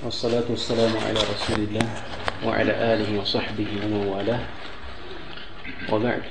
[0.00, 1.86] والصلاة والسلام على رسول الله
[2.44, 4.42] وعلى آله وصحبه ومن والاه
[5.92, 6.22] وبعد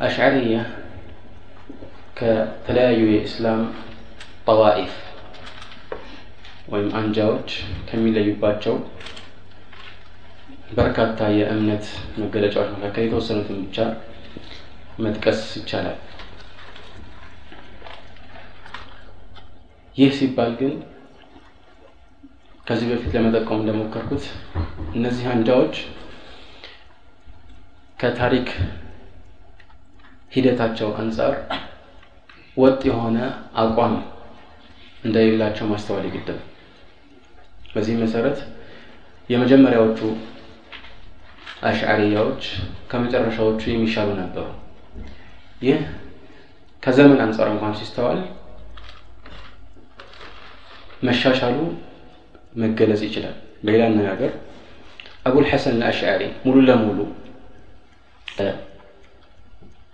[0.00, 0.62] أشعرية
[2.18, 3.60] ከተለያዩ የኢስላም
[4.46, 4.92] ጠዋኢፍ
[6.72, 7.48] ወይም አንጃዎች
[7.88, 8.74] ከሚለዩባቸው
[10.78, 11.84] በርካታ የእምነት
[12.22, 13.78] መገለጫዎች መካከል የተወሰኑትን ብቻ
[15.04, 15.98] መጥቀስ ይቻላል
[19.96, 20.74] ይህ ሲባል ግን
[22.67, 24.23] ከዚህ በፊት ለመጠቀም እንደሞከርኩት
[24.95, 25.75] እነዚህ አንጃዎች
[27.99, 28.49] ከታሪክ
[30.31, 31.33] ሂደታቸው አንጻር
[32.57, 33.17] ወጥ የሆነ
[33.61, 33.95] አቋም
[35.03, 36.39] እንደሌላቸው ማስተዋል ይግድም
[37.73, 38.37] በዚህ መሰረት
[39.29, 39.99] የመጀመሪያዎቹ
[41.63, 42.43] አሽዓሪያዎች
[42.89, 44.45] ከመጨረሻዎቹ የሚሻሉ ነበሩ።
[45.61, 45.79] ይህ
[46.83, 48.19] ከዘመን አንጻር እንኳን ሲስተዋል
[51.03, 51.57] መሻሻሉ
[52.57, 54.31] መገለጽ ይችላል። በሌላ አነጋገር
[55.27, 56.99] አቡል ሐሰን አልአሽዓሪ ሙሉ ለሙሉ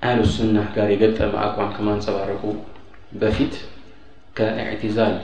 [0.04, 2.42] አህሉ ሱና ጋር የገጠመ አቋም ከማንጸባረቁ
[3.22, 3.54] በፊት
[4.38, 5.16] ከኢዕቲዛል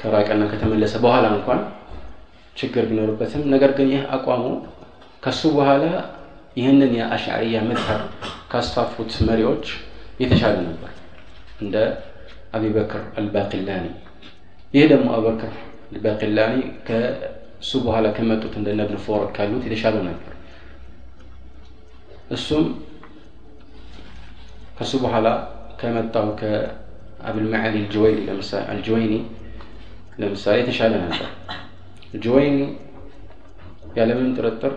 [0.00, 1.60] ከራቀና ከተመለሰ በኋላ እንኳን
[2.56, 4.44] ችግር ቢኖርበትም ነገር ግን ይህ አቋሙ
[5.22, 5.84] ከሱ በኋላ
[6.56, 8.02] ይህንን የአሽዓሪያ መዝሀብ
[8.50, 9.64] ካስፋፉት መሪዎች
[10.20, 10.92] የተሻለ ነበር።
[11.62, 11.76] እንደ
[12.56, 13.86] አቢበክር አልባቂላኒ
[14.74, 15.52] ይህ ደግሞ አቡበክር
[15.91, 16.55] አልባቂላኒ
[16.87, 20.27] ከሱ በኋላ ከመጡት እንደ ነብን ፎረክ ካሉት የተሻለ ነበር
[22.35, 22.65] እሱም
[24.77, 25.27] ከሱ በኋላ
[25.81, 28.19] ከመጣው ከአብልመዓሊ አልጅወይኒ
[28.73, 29.13] አልጅወይኒ
[30.21, 31.29] ለምሳሌ የተሻለ ነበር
[32.23, 32.59] ጅወይኒ
[33.99, 34.73] ያለምንም ጥርጥር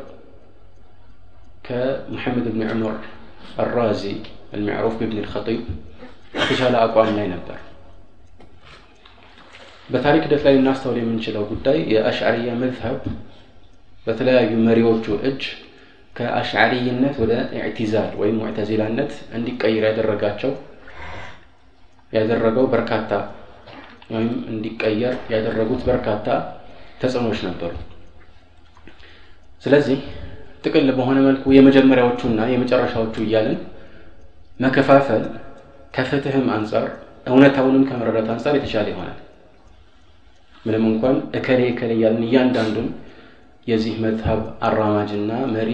[1.67, 2.97] ከሙሐመድ ብን ዑመር
[3.63, 4.05] አራዚ
[4.57, 5.63] المعروف بابن الخطيب
[6.39, 7.59] የተሻለ አቋም ላይ ነበር
[9.90, 12.98] በታሪክ ሂደት ላይ ልናስተውል የምንችለው ጉዳይ የአሽዓሪያ መዝሀብ
[14.08, 15.42] በተለያዩ መሪዎቹ እጅ
[16.16, 20.52] ከአሽዓሪይነት ወደ ኢዕቲዛል ወይም ሙዕተዚላነት እንዲቀይር ያደረጋቸው
[22.14, 23.12] ያደረገው በርካታ
[24.14, 26.28] ወይም እንዲቀየር ያደረጉት በርካታ
[27.02, 27.74] ተጽዕኖች ነበሩ።
[29.64, 30.00] ስለዚህ
[30.64, 33.60] ጥቅል በሆነ መልኩ የመጀመሪያዎቹና የመጨረሻዎቹ እያልን
[34.60, 35.24] መከፋፈል
[35.94, 36.88] ከፍትህም አንጻር
[37.28, 39.18] እውነታውንም ከመረዳት አንጻር የተሻለ ይሆናል
[40.66, 42.88] ምንም እንኳን እከሌ እከሌ እያልን እያንዳንዱን
[43.68, 45.72] የዚህ መዝሀብ አራማጅና መሪ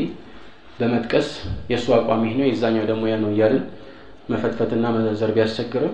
[0.79, 1.27] በመጥቀስ
[1.71, 3.63] የእሱ አቋም ይህ ነው የዛኛው ደግሞ ያ ነው እያልን
[4.31, 5.93] መፈትፈትና መዘርዘር ቢያስቸግርም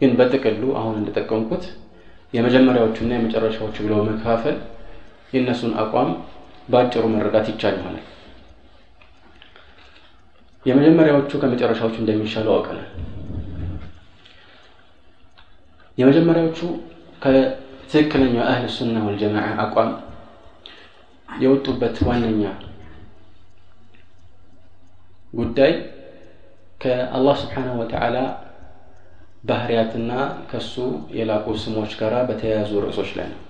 [0.00, 1.64] ግን በጥቅሉ አሁን እንደጠቀምኩት
[2.32, 4.56] የመጀመሪያዎቹና የመጨረሻዎቹ ብለው መከፋፈል
[5.32, 6.10] የእነሱን አቋም
[6.68, 8.04] በአጭሩ መረዳት ይቻል ይሆናል።
[10.66, 12.88] የመጀመሪያዎቹ ከመጨረሻዎቹ እንደሚሻሉ አውቀናል።
[15.98, 16.60] የመጀመሪያዎቹ
[17.96, 19.90] ከትክክለኛው አህል ሱና ወልጀማዓ አቋም
[21.28, 22.42] የወጡበት ዋነኛ
[25.32, 25.72] ጉዳይ
[26.80, 28.16] ከአላህ ስብሓንሁ ወተዓላ
[29.44, 30.10] ባህርያትና
[30.50, 30.74] ከሱ
[31.18, 33.40] የላቁ ስሞች ጋር በተያያዙ ርዕሶች ላይ ነው።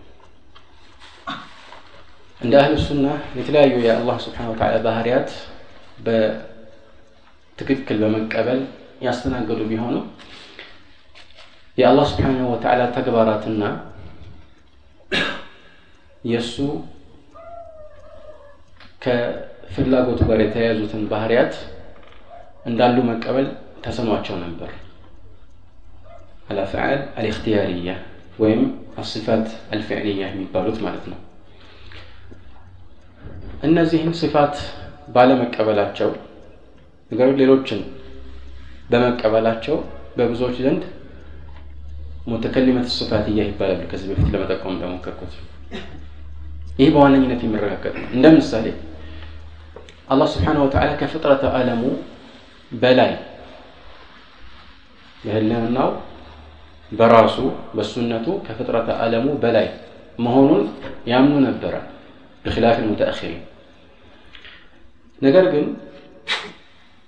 [2.41, 3.07] እንደ አህል ሱና
[3.39, 5.31] የተለያዩ የአላህ ስብሓን ወተዓላ ባህርያት
[6.07, 8.63] በትክክል በመቀበል
[9.07, 9.97] ያስተናገዱ ቢሆኑ
[11.79, 13.63] የአላህ ስብሓንሁ ወተዓላ ተግባራትና
[16.25, 16.57] የእሱ
[19.05, 21.55] ከፍላጎቱ ጋር የተያያዙትን ባህርያት
[22.67, 23.47] እንዳሉ መቀበል
[23.85, 24.71] ተሰኗቸው ነበር።
[26.49, 27.91] አልአፍዓል አልእክትያርያ
[28.39, 28.63] ወይም
[28.99, 31.19] አስፋት አልፍዕልያ የሚባሉት ማለት ነው።
[33.63, 34.57] እነዚህን ስፋት
[35.15, 36.11] ባለመቀበላቸው
[37.11, 37.81] ነገሩ ሌሎችን
[38.91, 39.77] በመቀበላቸው
[40.17, 40.83] በብዙዎች ዘንድ
[42.28, 45.34] ሙተከሊመት ስፋትያ ይባላሉ ከዚህ በፊት ለመጠቆም እንደሞከርኩት
[46.80, 48.66] ይህ በዋነኝነት የሚረጋገጥ ነው እንደ ምሳሌ
[50.14, 51.82] አላህ ስብሓን ወተዓላ ከፍጥረተ ዓለሙ
[52.72, 53.12] በላይ
[55.24, 55.90] በህልናው
[56.92, 57.38] በራሱ
[57.78, 59.68] በሱነቱ ከፍጥረተ ዓለሙ በላይ
[60.20, 60.64] መሆኑን
[61.12, 61.76] ያምኑ ነበረ
[62.46, 63.44] ብክላፍ ሙተአኪሪን
[65.22, 65.66] ነገር ግን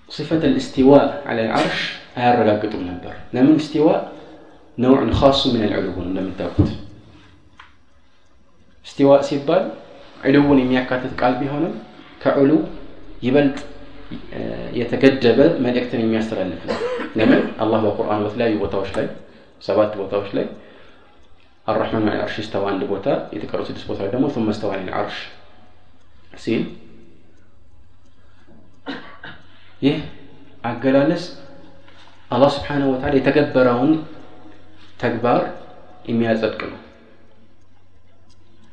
[0.10, 1.80] صفة الاستواء على العرش
[2.18, 4.00] አያረጋግጡም ነበር ለምን استواء
[4.78, 6.72] نوع خاص من العلو እንደምታውቁት
[8.86, 9.64] استواء ሲባል
[10.28, 11.74] ዕልውን የሚያካትት ቃል ቢሆንም
[12.24, 12.52] ከዕሉ
[13.26, 13.58] ይበልጥ
[14.80, 16.78] የተገደበ መልእክትን የሚያስተላልፍ ነው
[17.20, 19.06] ለምን አላህ በቁርአን በተለያዩ ቦታዎች ላይ
[19.68, 20.46] ሰባት ቦታዎች ላይ
[21.68, 25.18] አራሕማን ዐለ አርሽ ስተዋ አንድ ቦታ የተቀሩ ስድስት ቦታ ደግሞ ثم استوى على العرش
[26.44, 26.64] ሲል
[29.86, 29.98] ይህ
[30.70, 31.24] አገላለጽ
[32.32, 33.92] አላህ ስብሓንሁ ወተዓላ የተገበረውን
[34.99, 35.41] ተግባር
[36.05, 36.81] የሚያጸድቅ ነው።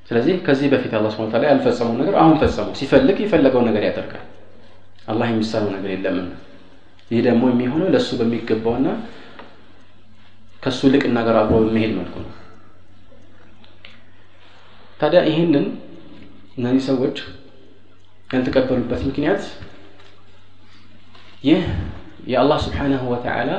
[0.08, 4.25] ስለዚህ ከዚህ በፊት አላህ ስብሐ ወተዓላ ያልፈጸመው ነገር አሁን ፈጸመው። ሲፈልግ የፈለገው ነገር ያደርጋል።
[5.08, 6.31] አላህ የሚሳነው ነገር የለምና።
[7.12, 8.88] ይህ ደግሞ የሚሆነው ለእሱ በሚገባውና
[10.64, 12.31] ከእሱ ልቅና ጋር አብሮ በሚሄድ መልኩ ነው።
[15.00, 15.66] ታዲያ ይህንን
[16.58, 17.18] እነዚህ ሰዎች
[18.30, 19.44] ያልተቀበሉበት ምክንያት
[21.44, 21.62] ይህ
[22.28, 23.50] የአላህ ስብሓንሁ ወተዓላ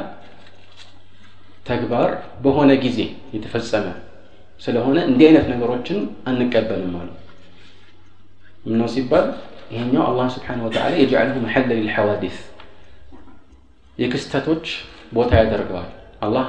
[1.67, 2.11] ተግባር
[2.45, 2.99] በሆነ ጊዜ
[3.35, 3.87] የተፈጸመ
[4.63, 5.99] ስለሆነ እንዲህ አይነት ነገሮችን
[6.31, 7.11] አንቀበልም አሉ።
[8.67, 9.27] ምነው ሲባል?
[9.73, 12.37] ይሄኛው አላህ ስብሓን ወተዓላ የጀዓልሁ መሐለ ሊልሐዋዲስ
[13.99, 14.67] የክስተቶች
[15.13, 15.91] ቦታ ያደርገዋል።
[16.23, 16.47] አላህ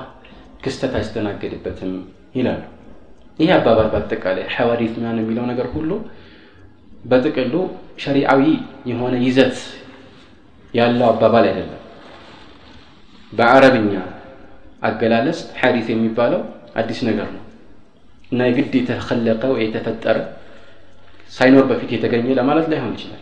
[0.63, 1.91] ክስተት አይስተናገድበትም
[2.35, 2.61] ይላሉ።
[3.39, 5.91] ይህ አባባል በአጠቃላይ ሐዋዲት ምናምን የሚለው ነገር ሁሉ
[7.03, 7.53] በጥቅሉ
[8.03, 8.43] ሸሪዓዊ
[8.91, 9.57] የሆነ ይዘት
[10.73, 11.81] ያለው አባባል አይደለም።
[13.33, 13.93] በአረብኛ
[14.81, 16.41] አገላለጽ ሐዲስ የሚባለው
[16.75, 17.41] አዲስ ነገር ነው።
[18.31, 20.17] እና የግድ የተከለቀ ወይ የተፈጠረ
[21.31, 23.21] ሳይኖር በፊት የተገኘ ለማለት ላይሆን ይችላል።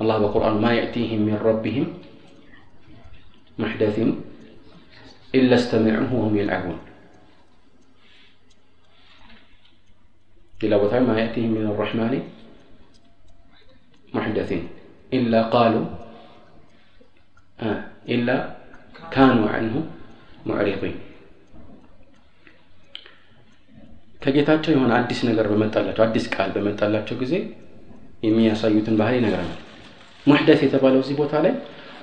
[0.00, 1.86] አላህ በቁርአን ማ የእቲህም ሚን ረቢህም
[3.58, 4.10] ሙሕደትን
[5.34, 6.78] ኢላ እስተሚዑሁ ወሁም የልዓቡን
[10.54, 12.14] ሌላ ቦታ ማ የእቲህም ሚን አራሕማኒ
[14.08, 14.62] ሙሕደትን
[15.12, 15.74] ኢላ ቃሉ
[18.14, 18.28] ኢላ
[19.08, 19.74] ካኑ ዐንሁ
[20.48, 20.94] ሙዕሪضን
[24.22, 27.34] ከጌታቸው የሆነ አዲስ ነገር በመጣላቸው አዲስ ቃል በመጣላቸው ጊዜ
[28.22, 29.60] የሚያሳዩትን ባህል ይነግረናል።
[30.26, 31.52] ሙሕደት የተባለው እዚህ ቦታ ላይ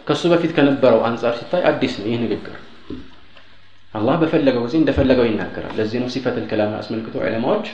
[0.07, 2.57] ከእሱ በፊት ከነበረው አንጻር ሲታይ አዲስ ነው ይህ ንግግር።
[3.93, 7.67] አላህ በፈለገው ጊዜ እንደፈለገው ይናገራል። ለዚህ ነው ሲፈትል ከላም አስመልክቶ ዕለማዎች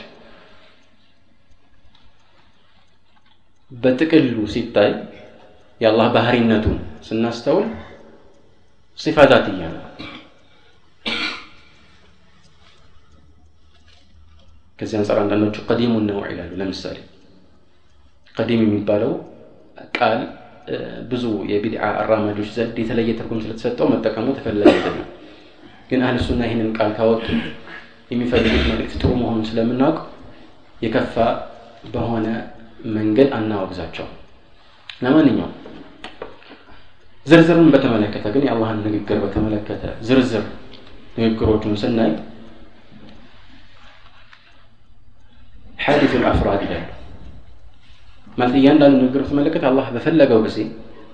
[3.70, 4.90] በጥቅሉ ሲታይ
[5.80, 6.78] የአላህ ባህሪነቱን
[7.08, 7.66] ስናስተውል
[8.98, 9.84] ሲፋታትያ ነው
[14.78, 16.96] ከዚህ አንጻር አንዳንዶቹ ቀዲሙን ነው ይላሉ። ለምሳሌ
[18.34, 19.12] ቀዲም የሚባለው
[19.96, 20.20] ቃል
[21.10, 25.08] ብዙ የቢድዓ አራማጆች ዘንድ የተለየ ትርጉም ስለተሰጠው መጠቀሙ ተፈላጊ አይደለም።
[25.90, 27.24] ግን አህል ይህንን ቃል ካወጡ
[28.10, 29.98] የሚፈልጉት መልእክት ጥሩ መሆኑን ስለምናውቅ
[30.82, 31.14] የከፋ
[31.92, 32.26] በሆነ
[32.94, 34.06] መንገድ አናወግዛቸው
[35.00, 35.54] ለማንኛውም
[37.28, 38.24] ዝርዝርን በተመለከተ?
[38.34, 40.44] ግን የአላህን ንግግር በተመለከተ ዝርዝር
[41.18, 42.10] ንግግሮቹን ስናይ
[45.84, 46.86] ሐዲሱ ልአፍራድ ይላሉ።
[48.38, 50.58] ማለት እያንዳንዱ ንግግር በተመለከተ አላህ በፈለገው ጊዜ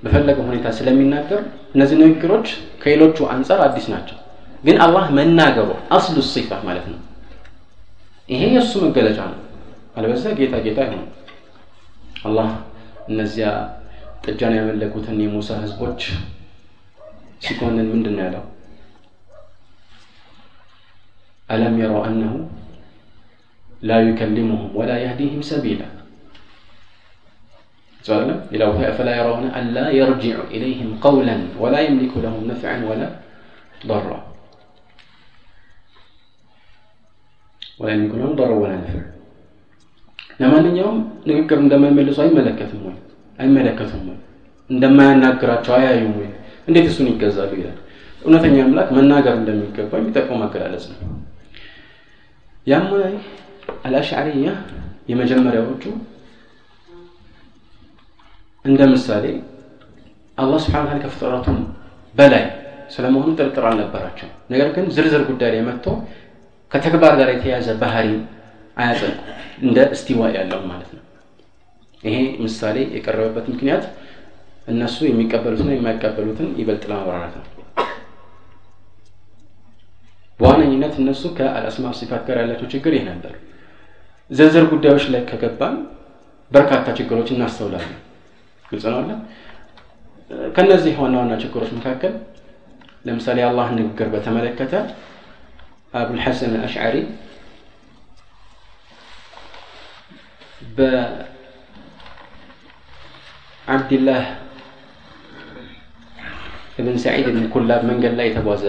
[0.03, 1.41] በፈለገው ሁኔታ ስለሚናገር
[1.75, 2.47] እነዚህ ንግግሮች
[2.83, 4.19] ከሌሎቹ አንጻር አዲስ ናቸው።
[4.65, 7.01] ግን አላህ መናገሩ አስሉ ሲፋ ማለት ነው።
[8.29, 9.41] ይሄ የእሱ መገለጫ ነው።
[9.97, 11.09] አለበዛ ጌታ ጌታ አይሆንም።
[12.25, 12.49] አላህ
[13.11, 13.49] እነዚያ
[14.24, 16.02] ጥጃን ያመለኩትን የሙሳ ህዝቦች
[17.46, 18.46] ሲኮንን ምንድን ነው ያለው
[21.50, 22.34] አለም የረው አነሁ
[23.90, 25.82] ላ ዩከሊሙሁም ወላ የህዲህም ሰቢላ
[28.04, 33.08] سؤالنا إلى أفلا يرون ألا يرجع إليهم قولا ولا يملك لهم نفعا ولا
[33.90, 34.20] ضرا
[37.80, 39.02] ولا يملك لهم ضرا ولا نفع
[40.42, 40.98] ለማንኛውም
[41.30, 42.96] ንግግር እንደማይመልሱ አይመለከትም ወይ
[43.39, 44.19] አይመለከቱም ወይ?
[44.71, 46.29] እንደማያናግራቸው አያዩም ወይ?
[46.69, 47.79] እንዴት እሱን ይገዛሉ ይላል።
[48.23, 51.01] እውነተኛ አምላክ መናገር እንደሚገባ የሚጠቅመው አገላለጽ ነው።
[52.67, 53.15] ያም ላይ
[53.87, 54.51] አልአሽዓሪያ
[55.09, 55.83] የመጀመሪያዎቹ
[58.65, 59.25] እንደ ምሳሌ
[60.39, 61.59] አላህ ስብሓን ታላ ከፍጥረቱም
[62.15, 62.45] በላይ
[62.95, 65.87] ስለመሆኑ ጥርጥር አልነበራቸው ነገር ግን ዝርዝር ጉዳይ ላይ መጥቶ
[66.73, 68.09] ከተግባር ጋር የተያዘ ባህሪ
[68.77, 69.21] አያጸድቁ
[69.63, 71.04] እንደ እስቲዋ ያለው ማለት ነው
[72.05, 73.85] ይሄ ምሳሌ የቀረበበት ምክንያት
[74.69, 77.47] እነሱ የሚቀበሉትና የማይቀበሉትን ይበልጥ ለማብራራት ነው።
[80.41, 83.33] በዋነኝነት እነሱ ከአልአስማ ሲፋት ጋር ያላቸው ችግር ይህ ነበር።
[84.31, 85.75] ዝርዝር ጉዳዮች ላይ ከገባን
[86.53, 87.99] በርካታ ችግሮች እናስተውላለን።
[88.65, 89.11] ግልጽ ነው አለ
[91.01, 92.15] ዋና ዋና ችግሮች መካከል
[93.07, 94.73] ለምሳሌ የአላህ ንግግር በተመለከተ
[95.95, 96.97] አቡልሐሰን አሽዓሪ
[103.67, 104.23] በአብድላህ
[106.79, 108.65] እብን ሰዒድ ብን ኩላብ መንገድ ላይ የተጓዘ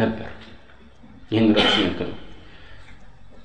[0.00, 0.28] ነበር
[1.30, 2.08] ይህን ረት ሲነግሩ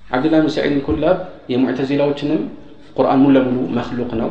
[0.09, 1.17] አብድላህ ብን ሰዒድ ብን ኩላብ
[1.51, 2.41] የሙዕተዚላዎችንም
[2.97, 4.29] ቁርአን ሙሉ ለሙሉ መክሉቅ ነው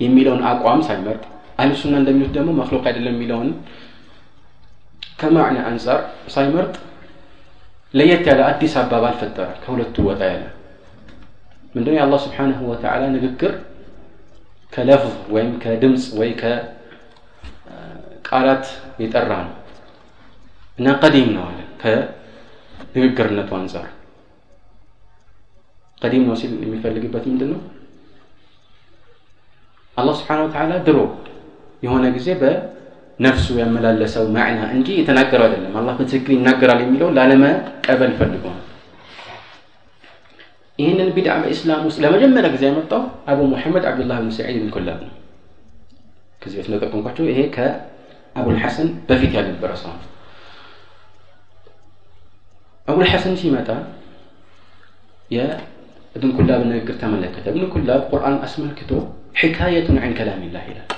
[0.00, 1.22] የሚለውን አቋም ሳይመርጥ
[1.58, 3.50] አህልሱና እንደሚሉት ደግሞ መክሉቅ አይደለም የሚለውን
[5.20, 6.00] ከማዕነ አንጻር
[6.34, 6.74] ሳይመርጥ
[7.94, 10.42] ለየት ያለ አዲስ አባባል ፈጠረ ከሁለቱ ወጣ ያለ።
[11.74, 11.96] ምንድነው?
[11.98, 13.52] የአላህ ስብሓንሁ ወተዓላ ንግግር
[14.76, 16.30] ከለፍዝ ወይም ከድምፅ ወይ
[17.52, 18.64] ከቃላት
[19.02, 19.54] የጠራ ነው
[20.78, 23.86] እና ቀዲም ነው አለ ከንግግርነቱ አንጻር
[26.02, 27.60] ቀዲም ነው ሲል የሚፈልግበት ምንድን ነው?
[29.96, 30.98] አላህ ስብሓነሁ ወተዓላ ድሮ
[31.82, 38.62] የሆነ ጊዜ በነፍሱ ያመላለሰው ማዕና እንጂ የተናገረው አይደለም። አላህ በትክክል ይናገራል የሚለው ላለመቀበል ፈልጎ ነው።
[40.78, 45.14] ይህንን ቢድዓ በኢስላም ውስጥ ለመጀመሪያ ጊዜ ያመጣው አቡ ሙሐመድ አብዱላህ ብን ሰዒድ ብን ኩላብ ነው።
[46.42, 50.04] ከዚህ በፊት እንደጠቆምኳቸው ይሄ ከአቡል ሐሰን በፊት ያልነበረ ሰው ነው።
[52.88, 53.68] አቡል ሐሰን ሲመጣ
[55.30, 58.90] የእብን ኩላብ ንግግር ተመለከተ። እብን ኩላብ ቁርአን አስመልክቶ
[59.40, 60.90] ሕካየቱን ዐን ከላሚላህ ይላል።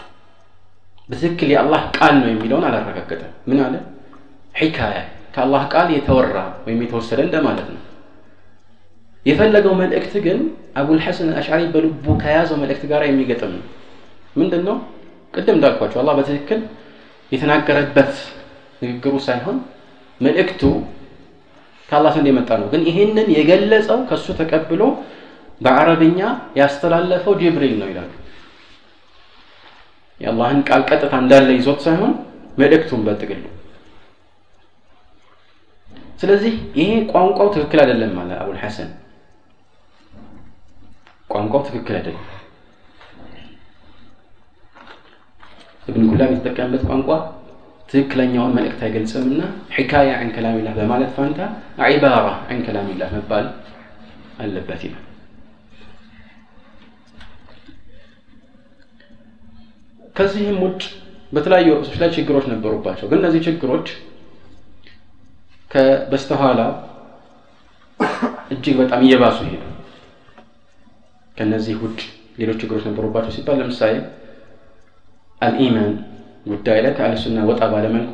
[1.08, 3.74] በትክክል የአላህ ቃል ነው የሚለውን አላረጋገጠም። ምን አለ?
[4.54, 4.98] ሕካያ
[5.34, 7.80] ከአላህ ቃል የተወራ ወይም የተወሰደ እንደማለት ነው።
[9.28, 10.38] የፈለገው መልእክት ግን
[10.78, 13.64] አቡል ሐሰን አሽዓሪ በልቡ ከያዘው መልእክት ጋር የሚገጥም ነው።
[14.36, 14.76] ምንድን ነው?
[15.34, 16.60] ቅድም እንዳልኳቸው አላህ በትክክል
[17.32, 18.12] የተናገረበት
[18.82, 19.56] ንግግሩ ሳይሆን
[20.20, 20.62] መልእክቱ
[21.88, 24.82] ከአላህ ዘንድ የመጣ ነው። ግን ይህንን የገለጸው ከእሱ ተቀብሎ
[25.60, 26.20] በአረብኛ
[26.58, 28.10] ያስተላለፈው ጅብሪል ነው ይላሉ።
[30.20, 32.12] የአላህን ቃል ቀጥታ እንዳለ ይዞት ሳይሆን
[32.58, 33.44] መልእክቱን በጥቅሉ።
[36.20, 38.88] ስለዚህ ይሄ ቋንቋው ትክክል አይደለም አለ አቡል ሐሰን።
[41.30, 42.24] ቋንቋው ትክክል አይደለም።
[45.88, 47.10] እብን ኩላብ የተጠቀመበት ቋንቋ
[47.88, 49.40] ትክክለኛውን መልእክት አይገልጽምና
[49.76, 51.40] ሕካያ ዐን ከላሚላህ በማለት ፋንታ
[51.88, 52.16] ዒባራ
[52.46, 53.46] ዐን ከላሚላህ መባል
[54.38, 55.04] አለበት ይላል።
[60.16, 60.82] ከዚህም ውጭ
[61.32, 63.88] በተለያዩ ርዕሶች ላይ ችግሮች ነበሩባቸው። ግን እነዚህ ችግሮች
[65.70, 66.60] ከበስተኋላ
[68.50, 69.64] እጅግ በጣም እየባሱ ሄዱ።
[71.38, 72.00] ከነዚህ ውጭ
[72.38, 73.94] ሌሎች ችግሮች ነበሩባቸው ሲባል ለምሳሌ
[75.40, 75.92] አልኢማን
[76.46, 78.12] ጉዳይ ላይ ከአልሱና ወጣ ባለመልኩ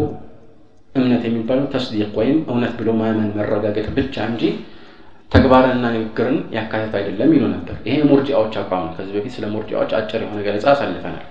[0.94, 4.42] እምነት የሚባለው ተስዲቅ ወይም እውነት ብሎ ማመን መረጋገጥ ብቻ እንጂ
[5.32, 10.20] ተግባርንና ንግግርን ያካተት አይደለም ይሉ ነበር። ይሄ ሙርጂአዎች አቋም ነው። ከዚህ በፊት ስለ ሙርጂአዎች አጭር
[10.24, 11.24] የሆነ ገለጻ አሳልፈናል።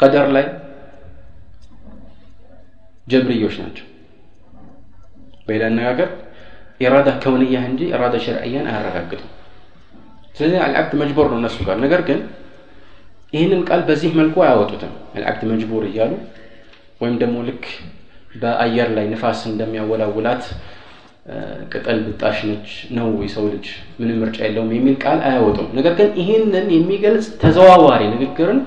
[0.00, 0.46] ቀደር ላይ
[3.06, 3.86] ጀብርዮች ናቸው።
[5.46, 6.08] በሌላ አነጋገር
[6.82, 9.30] ኢራዳ ከውንያህ እንጂ ኢራዳ ሸርዕያን አያረጋግጡም።
[10.36, 12.20] ስለዚህ አልዓብድ መጅቡር ነው እነሱ ጋር። ነገር ግን
[13.32, 16.12] ይህንን ቃል በዚህ መልኩ አያወጡትም። አልዓብድ መጅቡር እያሉ
[17.00, 17.64] ወይም ደግሞ ልክ
[18.34, 20.44] በአየር ላይ ንፋስ እንደሚያወላውላት
[21.72, 23.66] ቅጠል ብጣሽ ነች ነው የሰው ልጅ
[23.98, 28.60] ምንም ምርጫ የለውም የሚል ቃል አያወጡም። ነገር ግን ይህንን የሚገልጽ ተዘዋዋሪ ንግግርን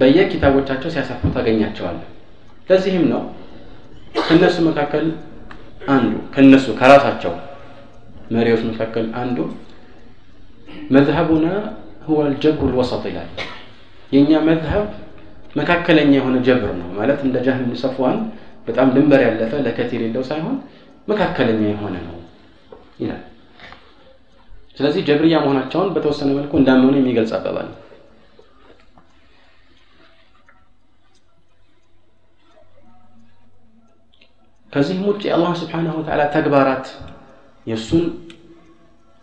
[0.00, 2.08] በየኪታቦቻቸው ሲያሰፉ ታገኛቸዋለን።
[2.68, 3.22] ለዚህም ነው
[4.26, 5.06] ከነሱ መካከል
[5.88, 7.32] አንዱ ከነሱ ከራሳቸው
[8.30, 9.38] መሪዎች መካከል አንዱ
[10.94, 11.46] መዝሀቡና
[12.06, 13.28] ሁወ አልጀብሩ ልወሰጥ ይላል።
[14.12, 14.86] የእኛ መዝሀብ
[15.56, 18.18] መካከለኛ የሆነ ጀብር ነው ማለት እንደ ጃህል ብን ሰፍዋን
[18.66, 20.56] በጣም ድንበር ያለፈ ለከት የሌለው ሳይሆን
[21.08, 22.16] መካከለኛ የሆነ ነው
[23.00, 23.22] ይላል።
[24.76, 27.78] ስለዚህ ጀብርያ መሆናቸውን በተወሰነ መልኩ እንዳመኑ የሚገልጽ አባባል ነው።
[34.72, 36.86] ከዚህም ውጭ የአላህ ስብሓነሁ ወተዓላ ተግባራት
[37.66, 38.04] የእሱን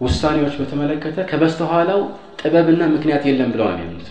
[0.01, 2.01] ውሳኔዎች በተመለከተ ከበስተኋላው
[2.39, 4.07] ጥበብና ምክንያት የለም ብለው ነው የሚያምኑት።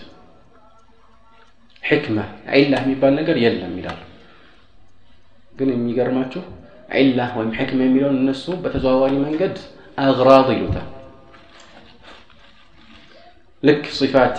[1.83, 2.17] ሕክማ
[2.55, 3.99] ዒላህ የሚባል ነገር የለም ይላሉ።
[5.53, 6.43] ግን የሚገርማችሁ
[6.99, 9.55] ዒላህ ወይም ሕክማ የሚለውን እነሱ በተዘዋዋሪ መንገድ
[9.97, 10.87] አግራድ ይሉታል።
[13.63, 14.37] ልክ ሲፋት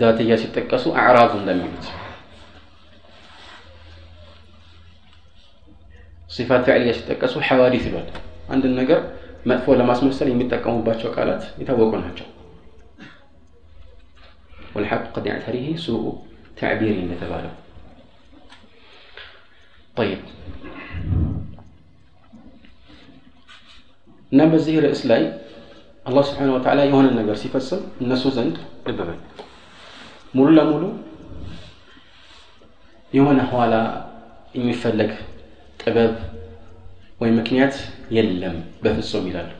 [0.00, 1.86] ዛትያ ሲጠቀሱ አዕራዙ እንደሚሉት
[6.34, 8.08] ሲፋት ፊዕልያ ሲጠቀሱ ሐዋዲት ይሏል።
[8.54, 9.00] አንድን ነገር
[9.50, 12.26] መጥፎ ለማስመሰል የሚጠቀሙባቸው ቃላት የታወቁ ናቸው።
[14.74, 16.04] ወልሐቅ ቀድ ያዕተሪህ ሱኡ
[16.58, 17.52] ተዕቢር እንደተባለው
[19.96, 20.22] ጠይብ
[24.32, 25.22] እና በዚህ ርዕስ ላይ
[26.06, 29.20] አላህ ስብሓነሁ ወተዓላ የሆነ ነገር ሲፈጽም እነሱ ዘንድ ልብ በል
[30.34, 30.82] ሙሉ ለሙሉ
[33.12, 33.74] የሆነ ኋላ
[34.54, 35.12] የሚፈለግ
[35.84, 36.14] ጥበብ
[37.20, 37.74] ወይም ምክንያት
[38.16, 39.50] የለም በፍጹም ይላሉ።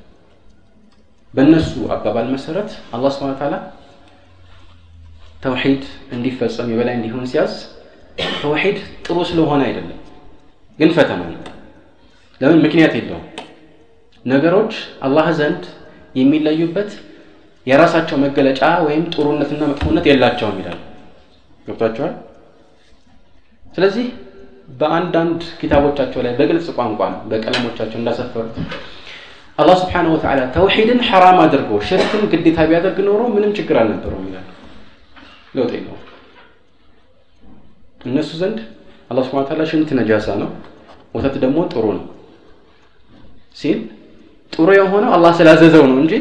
[1.34, 3.54] በእነሱ አባባል መሰረት አላህ ስብሐነ ወተዓላ
[5.42, 5.82] ተውሂድ
[6.14, 7.54] እንዲፈጸም የበላይ እንዲሆን ሲያዝ
[8.38, 8.76] ተውሂድ
[9.06, 9.98] ጥሩ ስለሆነ አይደለም፣
[10.78, 11.40] ግን ፈተና ነው።
[12.40, 12.60] ለምን?
[12.64, 13.26] ምክንያት የለውም።
[14.24, 14.74] ነገሮች
[15.06, 15.64] አላህ ዘንድ
[16.14, 16.90] የሚለዩበት
[17.66, 20.80] የራሳቸው መገለጫ ወይም ጥሩነትና መጥፎነት የላቸውም ይላሉ።
[21.66, 22.14] ገብቷቸዋል?
[23.72, 24.06] ስለዚህ
[24.68, 28.54] በአንዳንድ ኪታቦቻቸው ላይ በግልጽ ቋንቋ በቀለሞቻቸው እንዳሰፈሩት
[29.58, 34.46] አላህ ስብሓነሁ ወተዓላ ተውሂድን ሐራም አድርጎ ሽርክን ግዴታ ቢያደርግ ኖሮ ምንም ችግር አልነበረውም ይላሉ።
[35.54, 36.00] ለውጥ የለውም።
[38.00, 38.58] እነሱ ዘንድ
[39.10, 40.50] አላህ ስብሓነሁ ወተዓላ ሽንት ነጃሳ ነው፣
[41.14, 42.04] ወተት ደግሞ ጥሩ ነው
[43.56, 43.78] ሲል
[44.52, 46.14] ጥሩ የሆነው አላህ ስላዘዘው ነው እንጂ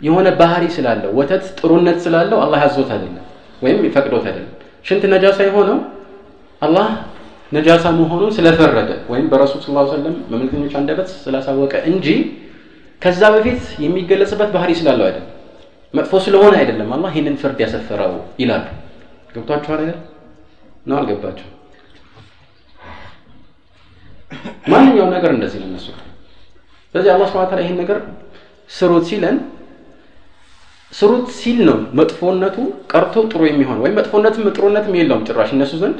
[0.00, 3.24] የሆነ ባህሪ ስላለው ወተት ጥሩነት ስላለው አላህ ያዞት አይደለም
[3.62, 4.52] ወይም ይፈቅዶት አይደለም
[4.86, 5.78] ሽንት ነጃሳ የሆነው
[6.62, 6.88] አላህ
[7.52, 12.06] ነጃሳ መሆኑን ስለፈረደ ወይም በረሱል ስ ሰለም በመልክተኞች አንደበት ስላሳወቀ እንጂ
[13.02, 15.28] ከዛ በፊት የሚገለጽበት ባህሪ ስላለው አይደለም።
[15.94, 18.66] መጥፎ ስለሆነ አይደለም። አላህ ይህንን ፍርድ ያሰፈረው ይላሉ።
[19.34, 19.98] ገብቷችኋል አይደል?
[20.86, 21.48] ነው አልገባቸው
[24.70, 25.86] ማንኛውም ነገር እንደዚህ ነው እነሱ።
[26.94, 27.98] ስለዚህ አላህ ስብሐ ተዓላ ይህን ነገር
[28.70, 29.36] ስሩት ሲለን
[30.92, 32.56] ስሩት ሲል ነው መጥፎነቱ
[32.92, 35.98] ቀርቶ ጥሩ የሚሆን ወይም መጥፎነትም ጥሩነትም የለውም ጭራሽ እነሱ ዘንድ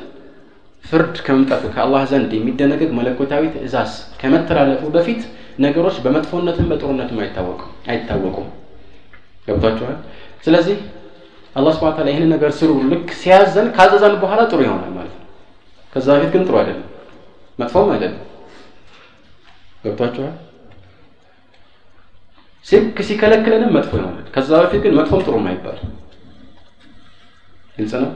[0.85, 5.21] ፍርድ ከመምጣቱ ከአላህ ዘንድ የሚደነገግ መለኮታዊ ትእዛዝ ከመተላለፉ በፊት
[5.65, 7.19] ነገሮች በመጥፎነትም በጥሩነትም
[7.89, 8.49] አይታወቁም።
[9.49, 9.97] ገብቷችኋል?
[10.45, 10.77] ስለዚህ
[11.57, 15.27] አላህ ስብሐ ተዓላ ይህንን ነገር ስሩ። ልክ ሲያዘን ካዘዘን በኋላ ጥሩ ይሆናል ማለት ነው።
[15.93, 16.87] ከዛ በፊት ግን ጥሩ አይደለም።
[17.59, 18.21] መጥፎም አይደለም።
[19.85, 20.35] ገብቷችኋል?
[22.67, 25.79] ልክ ሲከለክለንም መጥፎ ይሆናል። ከዛ በፊት ግን መጥፎም ጥሩም አይባል
[27.77, 28.11] ግልጽ ነው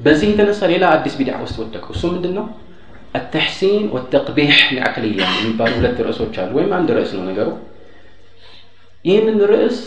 [0.00, 2.46] በዚህ የተነሳ ሌላ አዲስ ቢድዓ ውስጥ ወደቀው። እሱ ምንድን ነው
[3.14, 7.48] አተሕሲን ወተቅቢሕ ለአቅልያ የሚባሉ ሁለት ርዕሶች አሉ ወይም አንድ ርዕስ ነው ነገሩ።
[9.04, 9.78] ይህንን ርዕስ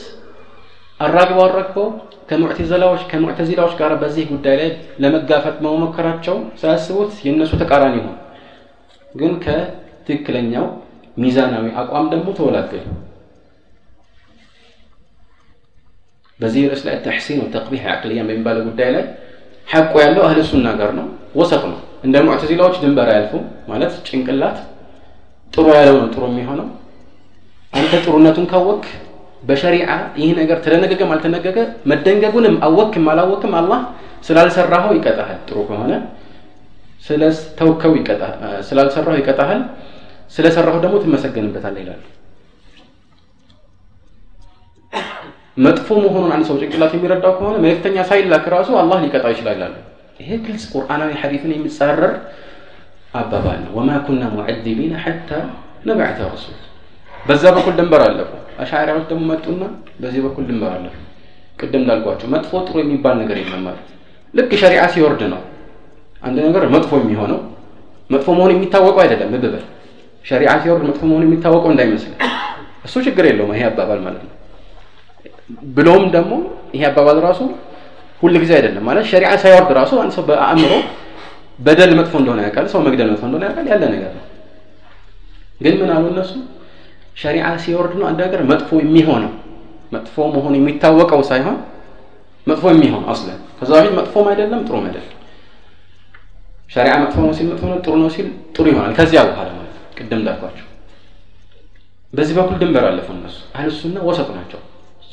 [0.99, 1.87] አራግበው አራግበው
[2.29, 4.69] ከሙዕተዘላዎች ከሙዕተዚላዎች ጋር በዚህ ጉዳይ ላይ
[5.03, 8.17] ለመጋፈጥ መሞከራቸው ሳያስቡት የእነሱ ተቃራኒ ሆን
[9.15, 10.65] ግን ከትክክለኛው
[11.17, 12.85] ሚዛናዊ አቋም ደግሞ ተወላገዱ
[16.39, 19.03] በዚህ ርዕስ ላይ ተሕሲን ወተቅቢሕ አቅልያ በሚባለው ጉዳይ ላይ
[19.67, 21.05] ሐቁ ያለው አህል ሱና ጋር ነው።
[21.35, 24.57] ወሰጥ ነው። እንደ ሙዕተዚላዎች ድንበር አያልፉም። ማለት ጭንቅላት
[25.53, 26.67] ጥሩ ያለው ነው ጥሩ የሚሆነው።
[27.73, 28.83] አንተ ጥሩነቱን ካወክ
[29.43, 29.89] በሸሪዓ
[30.19, 31.57] ይህ ነገር ተደነገገም አልተደነገገ
[31.89, 33.81] መደንገጉንም አወክም አላወክም አላህ
[34.27, 35.93] ስላልሰራኸው ይቀጣሃል። ጥሩ ከሆነ
[37.05, 37.93] ስለተውከው
[38.67, 39.61] ስላልሰራው ይቀጣሃል።
[40.35, 42.01] ስለሰራኸው ደግሞ ትመሰገንበታለህ ይላሉ
[45.57, 49.73] መጥፎ መሆኑን አንድ ሰው ጭንቅላት የሚረዳው ከሆነ መልእክተኛ ሳይላክ ራሱ አላህ ሊቀጣው ይችላል
[50.19, 52.13] ይሄ ግልጽ ቁርአናዊ ሐዲትን የሚጻረር
[53.13, 55.29] አባባል ነው። ወማ ኩና ሙዐዚቢነ ሐታ
[55.87, 56.57] ነብዐተ ረሱል።
[57.27, 58.31] በዛ በኩል ድንበር አለፉ።
[58.63, 59.61] አሻዕሪያዎች ደግሞ መጡና
[60.01, 60.95] በዚህ በኩል ድንበር አለፉ።
[61.59, 63.87] ቅድም እንዳልኳቸው መጥፎ ጥሩ የሚባል ነገር የለም ማለት።
[64.33, 65.41] ልክ ሸሪዓ ሲወርድ ነው
[66.21, 67.39] አንድ ነገር መጥፎ የሚሆነው።
[68.09, 69.65] መጥፎ መሆኑ የሚታወቀው አይደለም ልብ በል።
[70.25, 72.13] ሸሪዓ ሲወርድ መጥፎ መሆኑ የሚታወቀው እንዳይመስል
[72.87, 74.31] እሱ ችግር የለውም ይሄ አባባል ማለት ነው
[75.75, 76.33] ብሎም ደግሞ
[76.75, 77.39] ይሄ አባባል ራሱ
[78.21, 80.73] ሁል ጊዜ አይደለም ማለት ሸሪዓ ሳይወርድ ራሱ አንድ ሰው በአእምሮ
[81.59, 84.23] በደል መጥፎ እንደሆነ ያውቃል ሰው መግደል መጥፎ እንደሆነ ያውቃል ያለ ነገር ነው።
[85.61, 86.31] ግን ምን አሉ እነሱ?
[87.17, 89.31] ሸሪዓ ሲወርድ ነው አንድ ነገር መጥፎ የሚሆነው።
[89.91, 91.57] መጥፎ መሆኑ የሚታወቀው ሳይሆን
[92.47, 95.09] መጥፎ የሚሆን አስለን ከዛ በፊት መጥፎም አይደለም ጥሩም አይደለም።
[96.69, 100.19] ሸሪዓ መጥፎ ነው ሲል መጥፎ ነው ጥሩ ነው ሲል ጥሩ ይሆናል። ከዚያ በኋላ ማለት ቅድም
[100.19, 100.67] እንዳልኳቸው
[102.13, 104.59] በዚህ በኩል ድንበር አለፉ እነሱ። አህልሱና ወሰጥ ናቸው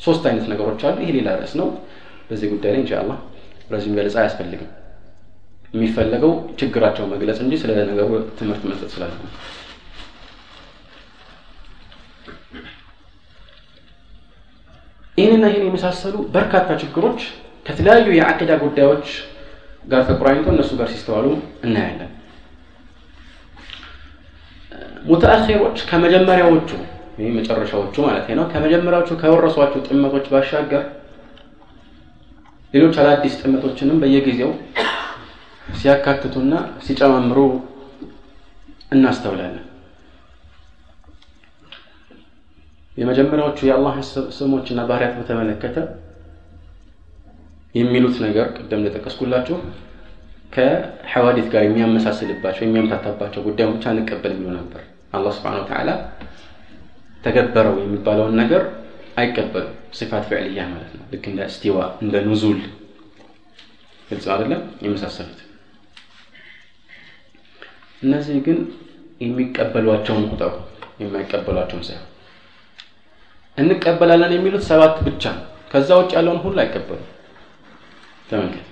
[0.01, 1.67] ሶስት አይነት ነገሮች አሉ። ይሄ ሌላ ርዕስ ነው።
[2.29, 3.17] በዚህ ጉዳይ ላይ ኢንሻአላህ
[3.71, 4.69] ረዥም ገለጻ አያስፈልግም።
[5.73, 8.09] የሚፈለገው ችግራቸው መግለጽ እንጂ ስለ ነገሩ
[8.39, 9.11] ትምህርት መስጠት ስላለ
[15.17, 17.21] ይህንና ይህን የመሳሰሉ በርካታ ችግሮች
[17.65, 19.07] ከተለያዩ የአቂዳ ጉዳዮች
[19.85, 21.27] ጋር ተቆራኝቶ እነሱ ጋር ሲስተዋሉ
[21.65, 22.11] እናያለን።
[25.05, 26.69] ሙተአኺሮች ከመጀመሪያዎቹ
[27.21, 30.83] ወይም መጨረሻዎቹ ማለት ነው። ከመጀመሪያዎቹ ከወረሷቸው ጥመቶች ባሻገር
[32.73, 34.51] ሌሎች አዳዲስ ጥመቶችንም በየጊዜው
[35.75, 36.53] ሲያካትቱና
[36.85, 37.39] ሲጨማምሩ
[38.91, 39.65] እናስተውላለን።
[42.97, 44.05] የመጀመሪያዎቹ የአላህን
[44.37, 45.77] ስሞችና ባህሪያት በተመለከተ
[47.75, 49.57] የሚሉት ነገር ቅደም እንደጠቀስኩላችሁ
[50.53, 54.81] ከሐዋዲት ጋር የሚያመሳስልባቸው የሚያምታታባቸው ጉዳዮች አንቀበል የሚሉ ነበር።
[55.13, 55.89] አላህ ስብሓን ወተዓላ
[57.23, 58.63] ተገበረው የሚባለውን ነገር
[59.17, 62.59] አይቀበሉም። ሲፋት ፍዕልያ ማለት ነው። ልክ እንደ እስቲዋ እንደ ኑዙል።
[64.09, 64.61] ግልጽ አይደለም?
[64.83, 65.39] የመሳሰሉት።
[68.01, 68.59] እነዚህ ግን
[69.21, 70.53] የሚቀበሏቸውን ቁጠሩ
[71.01, 72.07] የማይቀበሏቸውን ሳይሆን።
[73.57, 77.07] እንቀበላለን የሚሉት ሰባት ብቻ ነው። ከዛ ውጭ ያለውን ሁሉ አይቀበሉም።
[78.29, 78.67] ተመልከት።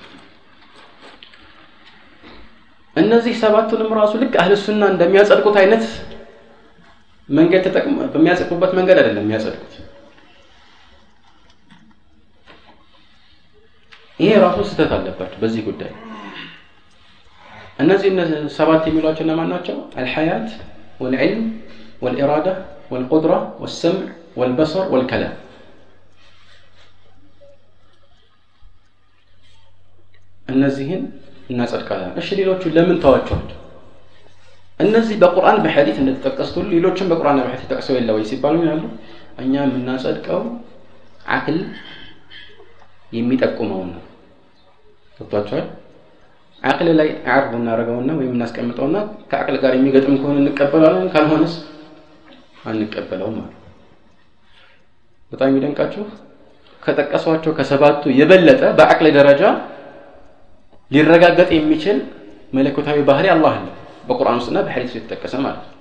[2.96, 5.84] እነዚህ ሰባቱንም ራሱ ልክ አህልሱና እንደሚያጸድቁት አይነት
[7.30, 9.74] መንገድ ተጠቅሞ በሚያጸድቁበት መንገድ አይደለም የሚያጸድቁት
[14.20, 15.92] ይሄ ራሱ ስህተት አለባቸው በዚህ ጉዳይ።
[17.80, 18.10] እነዚህ
[18.56, 19.76] ሰባት የሚሏቸው እነማን ናቸው?
[20.00, 20.48] አልሐያት
[21.02, 21.44] ወልዕልም
[22.02, 22.48] ወልኢራዳ
[22.92, 24.08] ወልቁድራ ወሰምዕ
[24.40, 25.36] ወልበሰር ወልከላም።
[30.48, 31.04] እነዚህን
[31.50, 33.59] እናጸድቃለን። እሺ ሌሎቹ ለምን ተዋቸዋቸው
[34.80, 38.84] እነዚህ በቁርአን በሐዲት እንደተጠቀሱት ሌሎችም በቁርአን በሐዲት ተጠቅሰው የለ ወይ ሲባሉ ይላሉ።
[39.40, 40.42] እኛ የምናጸድቀው
[41.36, 41.58] አቅል
[43.12, 44.04] የሚጠቁመውን ነው።
[45.18, 45.68] ገብቷቸዋል
[46.62, 48.98] አቅል ላይ አርብ እናደርገውና ወይም እናስቀምጠውና
[49.32, 51.54] ከአቅል ጋር የሚገጥም ከሆነ እንቀበላለን ካልሆነስ
[52.66, 53.56] አንቀበለውም ማለት
[55.32, 56.04] በጣም የሚደንቃችሁ
[56.84, 59.44] ከጠቀሷቸው ከሰባቱ የበለጠ በአቅል ደረጃ
[60.92, 61.98] ሊረጋገጥ የሚችል
[62.54, 63.68] መለኮታዊ ባህሪ አላህ አለ
[64.08, 65.76] በቁርአን ውስጥና በሐዲስ የተጠቀሰ ማለት ነው።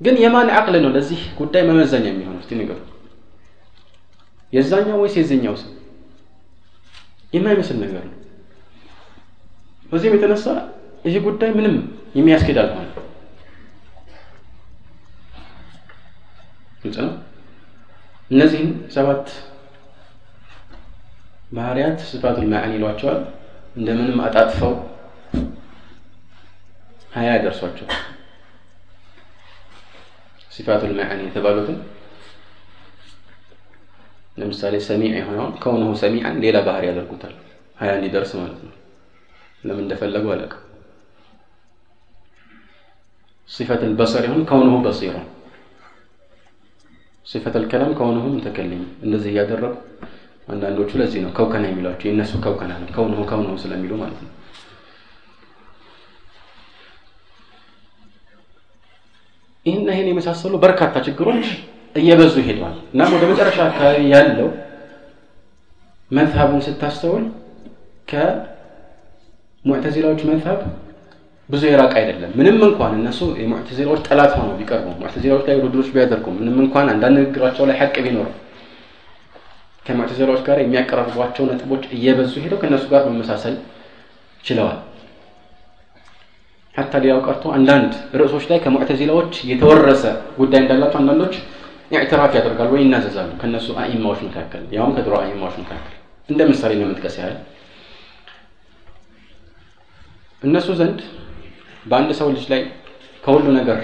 [0.00, 2.40] ግን የማን አቅል ነው ለዚህ ጉዳይ መመዘኛ የሚሆነው?
[2.42, 2.78] እስቲ ንገሩ
[4.52, 5.70] የዛኛው ወይስ የዚህኛው ሰው
[7.32, 8.14] የማይመስል ነገር ነው።
[9.92, 10.44] በዚህም የተነሳ
[11.04, 11.74] ይህ ጉዳይ ምንም
[12.16, 12.84] የሚያስኬድ አልሆነ
[16.82, 17.12] ግልጽ ነው?
[18.30, 19.26] እነዚህን ሰባት
[21.52, 23.20] ባህሪያት ስፋቱል ማዕኒ ይሏቸዋል።
[23.76, 24.72] እንደምንም አጣጥፈው
[27.15, 27.87] ሀያ ያደርሷቸው
[30.55, 31.77] ሲፋቱል ማዕኒ የተባሉትን
[34.37, 37.33] ለምሳሌ ሰሚዕ የሆነውን ከውነሁ ሰሚዓን ሌላ ባህሪ ያደርጉታል
[37.81, 38.75] ሀያ እንዲደርስ ማለት ነው
[39.63, 40.61] ለምን እንደፈለጉ አላውቅም
[43.49, 45.23] صفة البصر يهون كونه بصيرا
[47.25, 49.73] صفة الكلام كونه متكلم እንደዚህ እያደረጉ
[50.47, 54.31] አንዳንዶቹ ለዚህ ነው ከውከና የሚሏቸው የእነሱ ከውከና ነው ከውነሁ ከውነሁ ስለሚሉ ማለት ነው
[59.66, 61.46] ይህና ይህን የመሳሰሉ በርካታ ችግሮች
[61.94, 64.48] እየበዙ ሄደዋል። እና ወደ መጨረሻ አካባቢ ያለው
[66.10, 67.24] መዝሀቡን ስታስተውል
[69.64, 70.60] ከሙዕተዚላዎች መዝሀብ
[71.48, 76.56] ብዙ የራቅ አይደለም። ምንም እንኳን እነሱ የሙዕተዚላዎች ጠላት ሆነው ቢቀርቡ ሙዕተዚላዎች ላይ ውድድሮች ቢያደርጉ ምንም
[76.64, 78.34] እንኳን አንዳንድ ንግግራቸው ላይ ሐቅ ቢኖረው
[79.86, 83.56] ከሙዕተዚላዎች ጋር የሚያቀራርቧቸው ነጥቦች እየበዙ ሄደው ከእነሱ ጋር መመሳሰል
[84.40, 84.78] ችለዋል
[86.76, 90.02] ሀታ ሌላው ቀርቶ አንዳንድ ርዕሶች ላይ ከሙዕተዚላዎች የተወረሰ
[90.38, 91.34] ጉዳይ እንዳላቸው አንዳንዶች
[91.92, 95.92] ኢዕትራፍ ያደርጋሉ ወይ ይናዘዛሉ ከእነሱ አኢማዎች መካከል ያውም ከድሮ አኢማዎች መካከል።
[96.28, 97.36] እንደ ምሳሌ ለመጥቀስ ያህል።
[100.42, 100.98] እነሱ ዘንድ
[101.86, 102.62] በአንድ ሰው ልጅ ላይ
[103.22, 103.78] ከሁሉ ነገር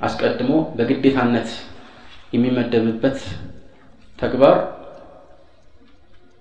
[0.00, 1.50] አስቀድሞ በግዴታነት
[2.32, 3.18] የሚመደብበት
[4.18, 4.56] ተግባር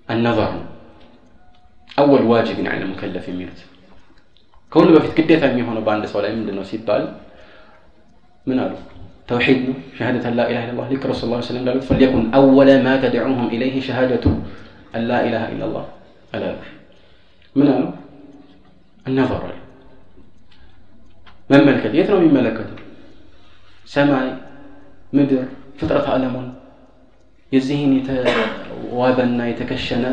[0.08, 0.66] አነዛር ነው።
[1.98, 3.60] አወል ዋጅብን ዐለ ሙከለፍ የሚሉት
[4.74, 7.04] ከሁሉ በፊት ግዴታ የሚሆነው በአንድ ሰው ላይ ምንድን ነው ሲባል
[8.48, 8.74] ምን አሉ?
[9.30, 13.48] ተውሒድ ነው ሸሃደት ላ ኢላሃ ኢላላህ ልክ ረሱል ላ ስለም እንዳሉት ፈልየኩን አወለ ማ ተድዑሁም
[13.56, 14.26] ኢለይህ ሸሃደቱ
[14.96, 15.86] አን ላ ኢላሃ ኢላላህ
[16.34, 16.58] አላሉ።
[17.56, 17.84] ምን አሉ?
[19.06, 19.54] እነዘር አሉ።
[21.50, 22.78] መመልከት የት ነው የሚመለከተው?
[23.88, 24.28] ሰማይ
[25.14, 25.42] ምድር
[25.80, 26.48] ፍጥረት ዓለሙን
[27.52, 30.06] የዚህን የተዋበና የተከሸነ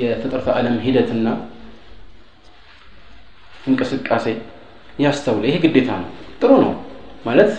[0.00, 1.26] የፍጥረት ዓለም ሂደትና
[3.64, 4.26] እንቅስቃሴ
[4.98, 6.72] ያስተውለ ይሄ ግዴታ ነው። ጥሩ ነው
[7.26, 7.52] ማለት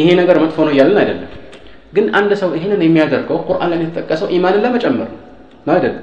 [0.00, 1.30] ይሄ ነገር መጥፎ ነው እያለን አይደለም።
[1.92, 5.08] ግን አንድ ሰው ይህንን የሚያደርገው ቁርአን ላይ የተጠቀሰው ኢማንን ለመጨመር
[5.66, 6.02] ነው አይደለም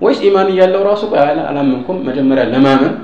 [0.00, 1.02] ወይስ ኢማን እያለው ራሱ
[1.46, 2.94] አላመንኩም መጀመሪያ ለማመን